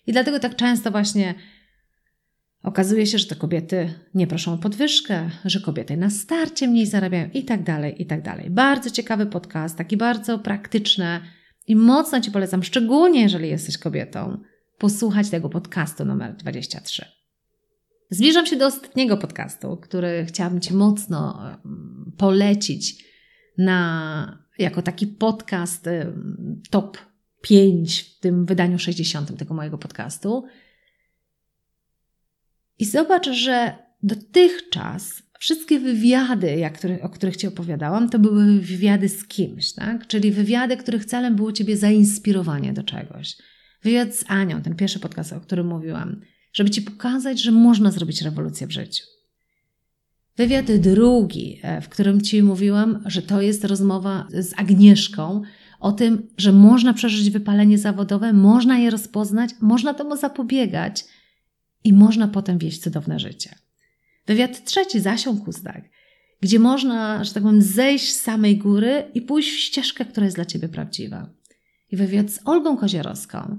I 0.07 0.13
dlatego 0.13 0.41
tak 0.41 0.57
często 0.57 0.91
właśnie 0.91 1.35
okazuje 2.63 3.07
się, 3.07 3.19
że 3.19 3.27
te 3.27 3.35
kobiety 3.35 3.95
nie 4.15 4.27
proszą 4.27 4.53
o 4.53 4.59
podwyżkę, 4.59 5.31
że 5.45 5.61
kobiety 5.61 5.97
na 5.97 6.11
starcie 6.11 6.69
mniej 6.69 6.87
zarabiają 6.87 7.29
i 7.35 7.45
tak 7.45 7.63
dalej, 7.63 8.03
i 8.03 8.07
tak 8.07 8.23
dalej. 8.23 8.51
Bardzo 8.51 8.91
ciekawy 8.91 9.27
podcast, 9.27 9.79
taki 9.79 9.97
bardzo 9.97 10.39
praktyczny 10.39 11.21
i 11.69 11.77
mocno 11.77 12.21
Ci 12.21 12.31
polecam, 12.31 12.63
szczególnie 12.63 13.23
jeżeli 13.23 13.49
jesteś 13.49 13.79
kobietą, 13.79 14.39
posłuchać 14.79 15.31
tego 15.31 15.49
podcastu 15.49 16.05
numer 16.05 16.37
23. 16.37 17.05
Zbliżam 18.11 18.47
się 18.47 18.57
do 18.57 18.67
ostatniego 18.67 19.17
podcastu, 19.17 19.77
który 19.77 20.25
chciałabym 20.29 20.61
Ci 20.61 20.75
mocno 20.75 21.43
polecić 22.17 23.05
na, 23.59 24.45
jako 24.59 24.83
taki 24.83 25.07
podcast 25.07 25.89
top 26.71 26.99
5 27.41 28.03
w 28.03 28.21
tym 28.21 28.47
wydaniu 28.47 28.79
60 28.79 29.39
tego 29.39 29.55
mojego 29.55 29.79
podcastu. 29.79 30.45
I 32.79 32.85
zobacz, 32.85 33.31
że 33.31 33.79
dotychczas 34.03 35.23
wszystkie 35.39 35.81
wywiady, 35.81 36.57
jak, 36.57 36.79
o 37.03 37.09
których 37.09 37.37
Ci 37.37 37.47
opowiadałam, 37.47 38.11
to 38.11 38.19
były 38.19 38.61
wywiady 38.61 39.09
z 39.09 39.27
kimś, 39.29 39.73
tak? 39.73 40.07
Czyli 40.07 40.33
wywiady, 40.33 40.77
których 40.77 41.05
celem 41.05 41.37
było 41.37 41.53
Ciebie 41.53 41.77
zainspirowanie 41.77 42.73
do 42.73 42.83
czegoś. 42.83 43.37
Wywiad 43.83 44.15
z 44.15 44.25
Anią, 44.29 44.63
ten 44.63 44.75
pierwszy 44.75 45.01
podcast, 45.01 45.33
o 45.33 45.41
którym 45.41 45.67
mówiłam, 45.67 46.21
żeby 46.53 46.71
Ci 46.71 46.83
pokazać, 46.83 47.43
że 47.43 47.53
można 47.53 47.91
zrobić 47.91 48.23
rewolucję 48.23 48.67
w 48.67 48.73
życiu. 48.73 49.05
Wywiad 50.37 50.73
drugi, 50.73 51.61
e, 51.63 51.81
w 51.81 51.89
którym 51.89 52.21
Ci 52.21 52.43
mówiłam, 52.43 53.03
że 53.07 53.23
to 53.23 53.43
jest 53.43 53.65
rozmowa 53.65 54.27
z 54.31 54.59
Agnieszką 54.59 55.43
o 55.81 55.93
tym, 55.93 56.29
że 56.37 56.53
można 56.53 56.95
przeżyć 56.95 57.31
wypalenie 57.31 57.79
zawodowe, 57.79 58.33
można 58.33 58.79
je 58.79 58.91
rozpoznać, 58.91 59.51
można 59.61 59.95
temu 59.95 60.17
zapobiegać 60.17 61.05
i 61.85 61.93
można 61.93 62.29
potem 62.29 62.59
wieść 62.59 62.83
cudowne 62.83 63.19
życie. 63.19 63.68
Wywiad 64.29 64.65
trzeci 64.65 65.01
z 65.01 65.07
Asią 65.07 65.41
Kuzdak, 65.41 65.85
gdzie 66.41 66.59
można, 66.59 67.25
że 67.25 67.35
tak 67.35 67.43
powiem, 67.43 67.63
zejść 67.63 68.13
z 68.13 68.21
samej 68.21 68.57
góry 68.57 69.05
i 69.15 69.23
pójść 69.23 69.51
w 69.51 69.59
ścieżkę, 69.59 70.05
która 70.05 70.25
jest 70.25 70.37
dla 70.37 70.45
Ciebie 70.45 70.69
prawdziwa. 70.69 71.31
I 71.91 71.97
wywiad 71.97 72.31
z 72.31 72.41
Olgą 72.45 72.77
Koziorowską, 72.77 73.57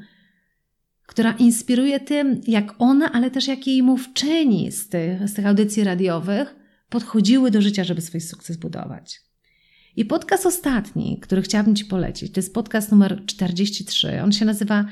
która 1.07 1.31
inspiruje 1.31 1.99
tym, 1.99 2.41
jak 2.47 2.75
ona, 2.79 3.11
ale 3.11 3.31
też 3.31 3.47
jak 3.47 3.67
jej 3.67 3.83
mówczyni 3.83 4.71
z 4.71 4.89
tych, 4.89 5.29
z 5.29 5.33
tych 5.33 5.45
audycji 5.45 5.83
radiowych 5.83 6.55
podchodziły 6.89 7.51
do 7.51 7.61
życia, 7.61 7.83
żeby 7.83 8.01
swój 8.01 8.21
sukces 8.21 8.57
budować. 8.57 9.21
I 9.95 10.05
podcast 10.05 10.45
ostatni, 10.45 11.19
który 11.21 11.41
chciałabym 11.41 11.75
Ci 11.75 11.85
polecić, 11.85 12.33
to 12.33 12.39
jest 12.39 12.53
podcast 12.53 12.91
numer 12.91 13.23
43. 13.25 14.21
On 14.23 14.31
się 14.31 14.45
nazywa 14.45 14.85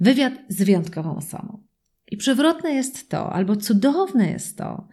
Wywiad 0.00 0.32
z 0.48 0.62
wyjątkową 0.62 1.16
osobą. 1.16 1.62
I 2.10 2.16
przewrotne 2.16 2.72
jest 2.72 3.08
to, 3.08 3.32
albo 3.32 3.56
cudowne 3.56 4.30
jest 4.30 4.58
to, 4.58 4.88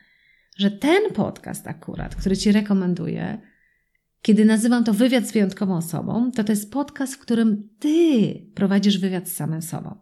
że 0.57 0.71
ten 0.71 1.13
podcast 1.13 1.67
akurat, 1.67 2.15
który 2.15 2.37
Ci 2.37 2.51
rekomenduję, 2.51 3.41
kiedy 4.21 4.45
nazywam 4.45 4.83
to 4.83 4.93
wywiad 4.93 5.27
z 5.27 5.31
wyjątkową 5.31 5.77
osobą, 5.77 6.31
to 6.31 6.43
to 6.43 6.51
jest 6.51 6.71
podcast, 6.71 7.15
w 7.15 7.19
którym 7.19 7.69
Ty 7.79 8.33
prowadzisz 8.55 8.97
wywiad 8.97 9.29
z 9.29 9.35
samym 9.35 9.61
sobą. 9.61 9.95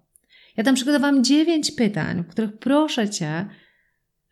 Ja 0.58 0.64
tam 0.64 0.76
przygotowałam 0.76 1.24
dziewięć 1.24 1.72
pytań, 1.72 2.24
których 2.30 2.58
proszę 2.58 3.10
Cię, 3.10 3.46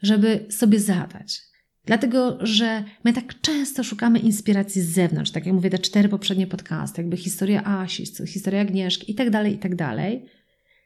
żeby 0.01 0.45
sobie 0.49 0.80
zadać. 0.80 1.41
Dlatego, 1.86 2.38
że 2.41 2.84
my 3.03 3.13
tak 3.13 3.41
często 3.41 3.84
szukamy 3.84 4.19
inspiracji 4.19 4.82
z 4.82 4.89
zewnątrz, 4.89 5.32
tak 5.32 5.45
jak 5.45 5.56
mówię, 5.56 5.69
te 5.69 5.80
cztery 5.80 6.10
poprzednie 6.10 6.47
podcasty, 6.47 7.01
jakby 7.01 7.17
historia 7.17 7.63
Asi, 7.63 8.06
historia 8.27 8.62
Agnieszki 8.62 9.12
i 9.12 9.15
tak 9.15 9.30
dalej, 9.30 9.53
i 9.53 9.58
tak 9.58 9.75
dalej, 9.75 10.25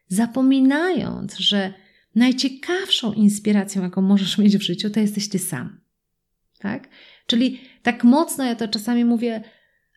zapominając, 0.07 1.37
że 1.37 1.73
najciekawszą 2.15 3.13
inspiracją, 3.13 3.81
jaką 3.81 4.01
możesz 4.01 4.37
mieć 4.37 4.57
w 4.57 4.61
życiu, 4.61 4.89
to 4.89 4.99
jesteś 4.99 5.29
ty 5.29 5.39
sam. 5.39 5.81
Tak? 6.59 6.89
Czyli 7.25 7.59
tak 7.83 8.03
mocno, 8.03 8.43
ja 8.43 8.55
to 8.55 8.67
czasami 8.67 9.05
mówię, 9.05 9.43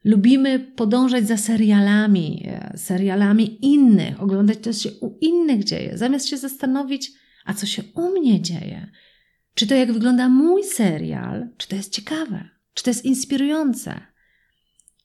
lubimy 0.04 0.58
podążać 0.58 1.28
za 1.28 1.36
serialami, 1.36 2.46
e, 2.46 2.78
serialami 2.78 3.64
innych, 3.66 4.22
oglądać 4.22 4.58
co 4.58 4.72
się 4.72 4.90
u 5.00 5.18
innych 5.20 5.64
dzieje, 5.64 5.98
zamiast 5.98 6.28
się 6.28 6.36
zastanowić, 6.36 7.12
a 7.44 7.54
co 7.54 7.66
się 7.66 7.82
u 7.94 8.10
mnie 8.10 8.42
dzieje. 8.42 8.90
Czy 9.54 9.66
to, 9.66 9.74
jak 9.74 9.92
wygląda 9.92 10.28
mój 10.28 10.64
serial, 10.64 11.48
czy 11.56 11.68
to 11.68 11.76
jest 11.76 11.92
ciekawe, 11.92 12.48
czy 12.74 12.84
to 12.84 12.90
jest 12.90 13.04
inspirujące. 13.04 14.00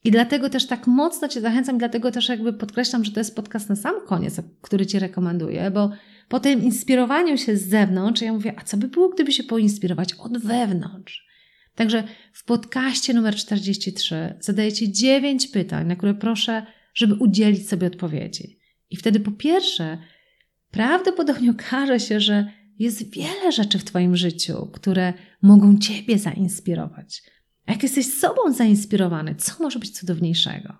I 0.03 0.11
dlatego 0.11 0.49
też 0.49 0.67
tak 0.67 0.87
mocno 0.87 1.27
Cię 1.27 1.41
zachęcam, 1.41 1.77
dlatego 1.77 2.11
też 2.11 2.29
jakby 2.29 2.53
podkreślam, 2.53 3.05
że 3.05 3.11
to 3.11 3.19
jest 3.19 3.35
podcast 3.35 3.69
na 3.69 3.75
sam 3.75 3.93
koniec, 4.07 4.41
który 4.61 4.85
Ci 4.85 4.99
rekomenduję, 4.99 5.71
bo 5.71 5.91
po 6.29 6.39
tym 6.39 6.63
inspirowaniu 6.63 7.37
się 7.37 7.57
z 7.57 7.69
zewnątrz, 7.69 8.21
ja 8.21 8.33
mówię, 8.33 8.53
a 8.57 8.63
co 8.63 8.77
by 8.77 8.87
było, 8.87 9.09
gdyby 9.09 9.31
się 9.31 9.43
poinspirować 9.43 10.13
od 10.13 10.37
wewnątrz? 10.37 11.27
Także 11.75 12.03
w 12.33 12.43
podcaście 12.43 13.13
numer 13.13 13.35
43 13.35 14.37
zadaję 14.39 14.71
Ci 14.71 14.91
9 14.91 15.47
pytań, 15.47 15.87
na 15.87 15.95
które 15.95 16.13
proszę, 16.13 16.65
żeby 16.93 17.15
udzielić 17.15 17.69
sobie 17.69 17.87
odpowiedzi. 17.87 18.59
I 18.89 18.97
wtedy 18.97 19.19
po 19.19 19.31
pierwsze, 19.31 19.97
prawdopodobnie 20.71 21.51
okaże 21.59 21.99
się, 21.99 22.19
że 22.19 22.51
jest 22.79 23.13
wiele 23.13 23.51
rzeczy 23.51 23.79
w 23.79 23.83
Twoim 23.83 24.15
życiu, 24.15 24.69
które 24.73 25.13
mogą 25.41 25.77
Ciebie 25.77 26.17
zainspirować. 26.17 27.23
A 27.65 27.71
jak 27.71 27.83
jesteś 27.83 28.13
sobą 28.13 28.53
zainspirowany, 28.53 29.35
co 29.35 29.63
może 29.63 29.79
być 29.79 29.89
cudowniejszego? 29.89 30.77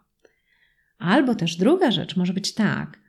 Albo 0.97 1.35
też 1.35 1.55
druga 1.55 1.91
rzecz 1.91 2.15
może 2.15 2.33
być 2.33 2.53
tak, 2.53 2.99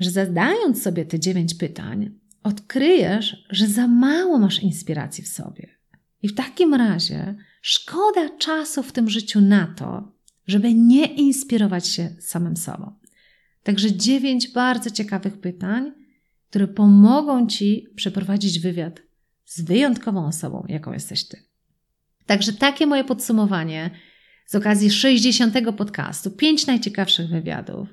że 0.00 0.10
zadając 0.10 0.82
sobie 0.82 1.04
te 1.04 1.20
dziewięć 1.20 1.54
pytań, 1.54 2.10
odkryjesz, 2.42 3.46
że 3.50 3.66
za 3.66 3.88
mało 3.88 4.38
masz 4.38 4.62
inspiracji 4.62 5.24
w 5.24 5.28
sobie. 5.28 5.68
I 6.22 6.28
w 6.28 6.34
takim 6.34 6.74
razie 6.74 7.34
szkoda 7.62 8.38
czasu 8.38 8.82
w 8.82 8.92
tym 8.92 9.10
życiu 9.10 9.40
na 9.40 9.66
to, 9.66 10.12
żeby 10.46 10.74
nie 10.74 11.06
inspirować 11.06 11.88
się 11.88 12.16
samym 12.20 12.56
sobą. 12.56 12.92
Także 13.62 13.92
dziewięć 13.92 14.48
bardzo 14.48 14.90
ciekawych 14.90 15.40
pytań, 15.40 15.92
które 16.50 16.68
pomogą 16.68 17.46
Ci 17.46 17.86
przeprowadzić 17.96 18.60
wywiad 18.60 19.02
z 19.44 19.60
wyjątkową 19.60 20.26
osobą, 20.26 20.64
jaką 20.68 20.92
jesteś 20.92 21.28
Ty. 21.28 21.42
Także 22.26 22.52
takie 22.52 22.86
moje 22.86 23.04
podsumowanie 23.04 23.90
z 24.46 24.54
okazji 24.54 24.90
60. 24.90 25.54
podcastu. 25.76 26.30
Pięć 26.30 26.66
najciekawszych 26.66 27.28
wywiadów. 27.28 27.88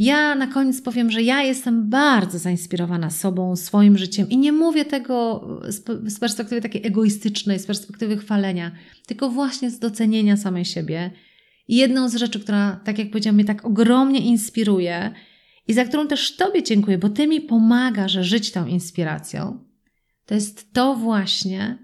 Ja 0.00 0.34
na 0.34 0.46
koniec 0.46 0.82
powiem, 0.82 1.10
że 1.10 1.22
ja 1.22 1.42
jestem 1.42 1.88
bardzo 1.88 2.38
zainspirowana 2.38 3.10
sobą, 3.10 3.56
swoim 3.56 3.98
życiem 3.98 4.30
i 4.30 4.38
nie 4.38 4.52
mówię 4.52 4.84
tego 4.84 5.46
z 6.04 6.18
perspektywy 6.18 6.60
takiej 6.60 6.86
egoistycznej, 6.86 7.58
z 7.58 7.66
perspektywy 7.66 8.16
chwalenia, 8.16 8.72
tylko 9.06 9.30
właśnie 9.30 9.70
z 9.70 9.78
docenienia 9.78 10.36
samej 10.36 10.64
siebie. 10.64 11.10
I 11.68 11.76
jedną 11.76 12.08
z 12.08 12.14
rzeczy, 12.14 12.40
która, 12.40 12.80
tak 12.84 12.98
jak 12.98 13.10
powiedziałam, 13.10 13.34
mnie 13.34 13.44
tak 13.44 13.64
ogromnie 13.64 14.20
inspiruje 14.20 15.10
i 15.68 15.72
za 15.72 15.84
którą 15.84 16.08
też 16.08 16.36
Tobie 16.36 16.62
dziękuję, 16.62 16.98
bo 16.98 17.08
Ty 17.08 17.26
mi 17.26 17.40
pomagasz 17.40 18.12
żyć 18.12 18.52
tą 18.52 18.66
inspiracją, 18.66 19.64
to 20.26 20.34
jest 20.34 20.72
to 20.72 20.94
właśnie, 20.94 21.78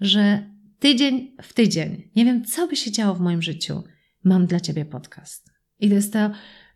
że 0.00 0.50
tydzień 0.78 1.36
w 1.42 1.52
tydzień, 1.52 2.10
nie 2.16 2.24
wiem, 2.24 2.44
co 2.44 2.68
by 2.68 2.76
się 2.76 2.90
działo 2.90 3.14
w 3.14 3.20
moim 3.20 3.42
życiu, 3.42 3.82
mam 4.24 4.46
dla 4.46 4.60
Ciebie 4.60 4.84
podcast. 4.84 5.50
I 5.80 5.88
to 5.88 5.94
jest 5.94 6.12
to 6.12 6.30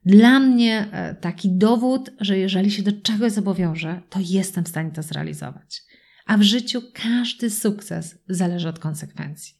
dla 0.05 0.41
mnie 0.41 0.89
e, 0.93 1.15
taki 1.15 1.49
dowód, 1.51 2.11
że 2.21 2.39
jeżeli 2.39 2.71
się 2.71 2.83
do 2.83 2.93
czegoś 2.93 3.33
zobowiążę, 3.33 4.03
to 4.11 4.21
jestem 4.23 4.65
w 4.65 4.69
stanie 4.69 4.91
to 4.91 5.03
zrealizować. 5.03 5.83
A 6.27 6.37
w 6.37 6.43
życiu 6.43 6.83
każdy 6.95 7.51
sukces 7.51 8.19
zależy 8.29 8.69
od 8.69 8.79
konsekwencji. 8.79 9.55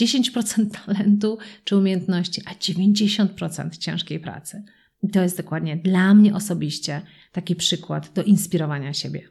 10% 0.00 0.70
talentu 0.86 1.38
czy 1.64 1.76
umiejętności, 1.76 2.42
a 2.46 2.54
90% 2.54 3.78
ciężkiej 3.78 4.20
pracy. 4.20 4.64
I 5.02 5.08
to 5.08 5.22
jest 5.22 5.36
dokładnie 5.36 5.76
dla 5.76 6.14
mnie 6.14 6.34
osobiście 6.34 7.02
taki 7.32 7.56
przykład 7.56 8.12
do 8.12 8.22
inspirowania 8.22 8.92
siebie. 8.92 9.28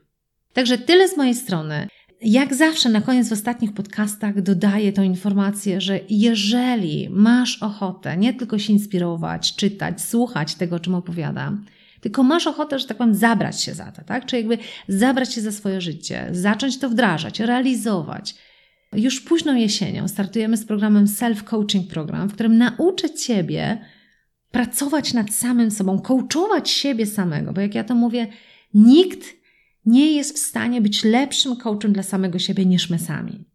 Także 0.53 0.77
tyle 0.77 1.09
z 1.09 1.17
mojej 1.17 1.35
strony. 1.35 1.87
Jak 2.21 2.55
zawsze 2.55 2.89
na 2.89 3.01
koniec 3.01 3.29
w 3.29 3.33
ostatnich 3.33 3.73
podcastach 3.73 4.41
dodaję 4.41 4.93
tą 4.93 5.03
informację, 5.03 5.81
że 5.81 5.99
jeżeli 6.09 7.09
masz 7.09 7.63
ochotę 7.63 8.17
nie 8.17 8.33
tylko 8.33 8.59
się 8.59 8.73
inspirować, 8.73 9.55
czytać, 9.55 10.01
słuchać 10.01 10.55
tego, 10.55 10.75
o 10.75 10.79
czym 10.79 10.95
opowiadam, 10.95 11.65
tylko 12.01 12.23
masz 12.23 12.47
ochotę, 12.47 12.79
że 12.79 12.87
tak 12.87 12.97
powiem, 12.97 13.15
zabrać 13.15 13.61
się 13.61 13.73
za 13.73 13.91
to, 13.91 14.01
tak? 14.03 14.25
Czy 14.25 14.35
jakby 14.37 14.57
zabrać 14.87 15.33
się 15.33 15.41
za 15.41 15.51
swoje 15.51 15.81
życie, 15.81 16.27
zacząć 16.31 16.79
to 16.79 16.89
wdrażać, 16.89 17.39
realizować. 17.39 18.35
Już 18.93 19.21
późną 19.21 19.55
jesienią 19.55 20.07
startujemy 20.07 20.57
z 20.57 20.65
programem 20.65 21.05
Self-Coaching 21.05 21.87
Program, 21.87 22.29
w 22.29 22.33
którym 22.33 22.57
nauczę 22.57 23.13
Ciebie 23.13 23.85
pracować 24.51 25.13
nad 25.13 25.33
samym 25.33 25.71
sobą, 25.71 25.99
coachować 25.99 26.69
siebie 26.69 27.05
samego, 27.05 27.53
bo 27.53 27.61
jak 27.61 27.75
ja 27.75 27.83
to 27.83 27.95
mówię, 27.95 28.27
nikt 28.73 29.38
nie 29.85 30.11
jest 30.11 30.35
w 30.35 30.39
stanie 30.39 30.81
być 30.81 31.03
lepszym 31.03 31.55
coachem 31.55 31.93
dla 31.93 32.03
samego 32.03 32.39
siebie 32.39 32.65
niż 32.65 32.89
my 32.89 32.99
sami. 32.99 33.45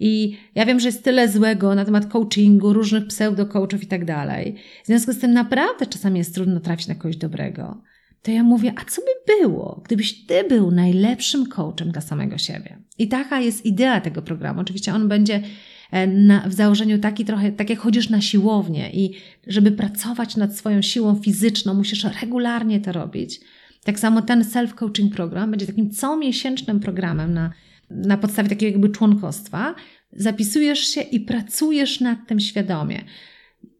I 0.00 0.36
ja 0.54 0.66
wiem, 0.66 0.80
że 0.80 0.88
jest 0.88 1.04
tyle 1.04 1.28
złego 1.28 1.74
na 1.74 1.84
temat 1.84 2.06
coachingu, 2.06 2.72
różnych 2.72 3.06
pseudo-coachów 3.06 3.82
i 3.82 3.86
tak 3.86 4.04
dalej. 4.04 4.56
W 4.84 4.86
związku 4.86 5.12
z 5.12 5.18
tym 5.18 5.32
naprawdę 5.32 5.86
czasami 5.86 6.18
jest 6.18 6.34
trudno 6.34 6.60
trafić 6.60 6.86
na 6.86 6.94
kogoś 6.94 7.16
dobrego. 7.16 7.82
To 8.22 8.30
ja 8.30 8.42
mówię, 8.42 8.72
a 8.76 8.84
co 8.84 9.02
by 9.02 9.34
było, 9.38 9.82
gdybyś 9.84 10.26
ty 10.26 10.44
był 10.48 10.70
najlepszym 10.70 11.46
coachem 11.46 11.90
dla 11.90 12.00
samego 12.00 12.38
siebie? 12.38 12.78
I 12.98 13.08
taka 13.08 13.40
jest 13.40 13.66
idea 13.66 14.00
tego 14.00 14.22
programu. 14.22 14.60
Oczywiście 14.60 14.94
on 14.94 15.08
będzie 15.08 15.42
e, 15.90 16.06
na, 16.06 16.48
w 16.48 16.52
założeniu 16.52 16.98
taki 16.98 17.24
trochę, 17.24 17.52
tak 17.52 17.70
jak 17.70 17.78
chodzisz 17.78 18.08
na 18.08 18.20
siłownię 18.20 18.90
i 18.92 19.14
żeby 19.46 19.72
pracować 19.72 20.36
nad 20.36 20.56
swoją 20.56 20.82
siłą 20.82 21.14
fizyczną, 21.14 21.74
musisz 21.74 22.04
regularnie 22.20 22.80
to 22.80 22.92
robić. 22.92 23.40
Tak 23.84 23.98
samo 23.98 24.22
ten 24.22 24.42
self-coaching 24.42 25.10
program 25.10 25.50
będzie 25.50 25.66
takim 25.66 25.90
comiesięcznym 25.90 26.80
programem 26.80 27.34
na, 27.34 27.50
na 27.90 28.16
podstawie 28.16 28.48
takiego 28.48 28.72
jakby 28.72 28.88
członkostwa. 28.88 29.74
Zapisujesz 30.12 30.78
się 30.78 31.00
i 31.00 31.20
pracujesz 31.20 32.00
nad 32.00 32.18
tym 32.26 32.40
świadomie. 32.40 33.04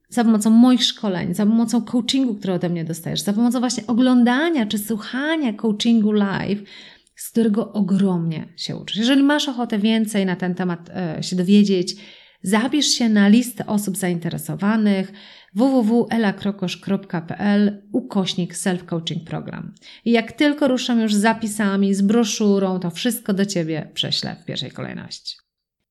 Za 0.08 0.24
pomocą 0.24 0.50
moich 0.50 0.84
szkoleń, 0.84 1.34
za 1.34 1.46
pomocą 1.46 1.82
coachingu, 1.82 2.34
który 2.34 2.52
ode 2.52 2.68
mnie 2.68 2.84
dostajesz, 2.84 3.20
za 3.20 3.32
pomocą 3.32 3.60
właśnie 3.60 3.86
oglądania 3.86 4.66
czy 4.66 4.78
słuchania 4.78 5.52
coachingu 5.52 6.12
live, 6.12 6.62
z 7.16 7.30
którego 7.30 7.72
ogromnie 7.72 8.48
się 8.56 8.76
uczysz. 8.76 8.96
Jeżeli 8.96 9.22
masz 9.22 9.48
ochotę 9.48 9.78
więcej 9.78 10.26
na 10.26 10.36
ten 10.36 10.54
temat 10.54 10.90
e, 10.90 11.22
się 11.22 11.36
dowiedzieć, 11.36 11.96
zapisz 12.42 12.86
się 12.86 13.08
na 13.08 13.28
listę 13.28 13.66
osób 13.66 13.96
zainteresowanych 13.96 15.12
www.elakrokosz.pl 15.54 17.82
ukośnik 17.92 18.54
self-coaching 18.54 19.24
program. 19.24 19.74
I 20.04 20.10
jak 20.10 20.32
tylko 20.32 20.68
ruszam 20.68 21.00
już 21.00 21.14
z 21.14 21.20
zapisami, 21.20 21.94
z 21.94 22.02
broszurą, 22.02 22.80
to 22.80 22.90
wszystko 22.90 23.32
do 23.32 23.46
Ciebie 23.46 23.90
prześlę 23.94 24.36
w 24.42 24.44
pierwszej 24.44 24.70
kolejności. 24.70 25.36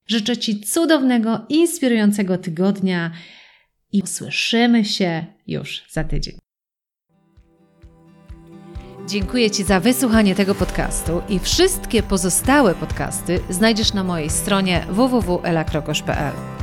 Życzę 0.07 0.37
Ci 0.37 0.61
cudownego, 0.61 1.45
inspirującego 1.49 2.37
tygodnia 2.37 3.11
i 3.91 4.07
słyszymy 4.07 4.85
się 4.85 5.25
już 5.47 5.83
za 5.91 6.03
tydzień. 6.03 6.37
Dziękuję 9.07 9.51
Ci 9.51 9.63
za 9.63 9.79
wysłuchanie 9.79 10.35
tego 10.35 10.55
podcastu 10.55 11.21
i 11.29 11.39
wszystkie 11.39 12.03
pozostałe 12.03 12.75
podcasty 12.75 13.39
znajdziesz 13.49 13.93
na 13.93 14.03
mojej 14.03 14.29
stronie 14.29 14.85
www.elakrokosz.pl. 14.89 16.62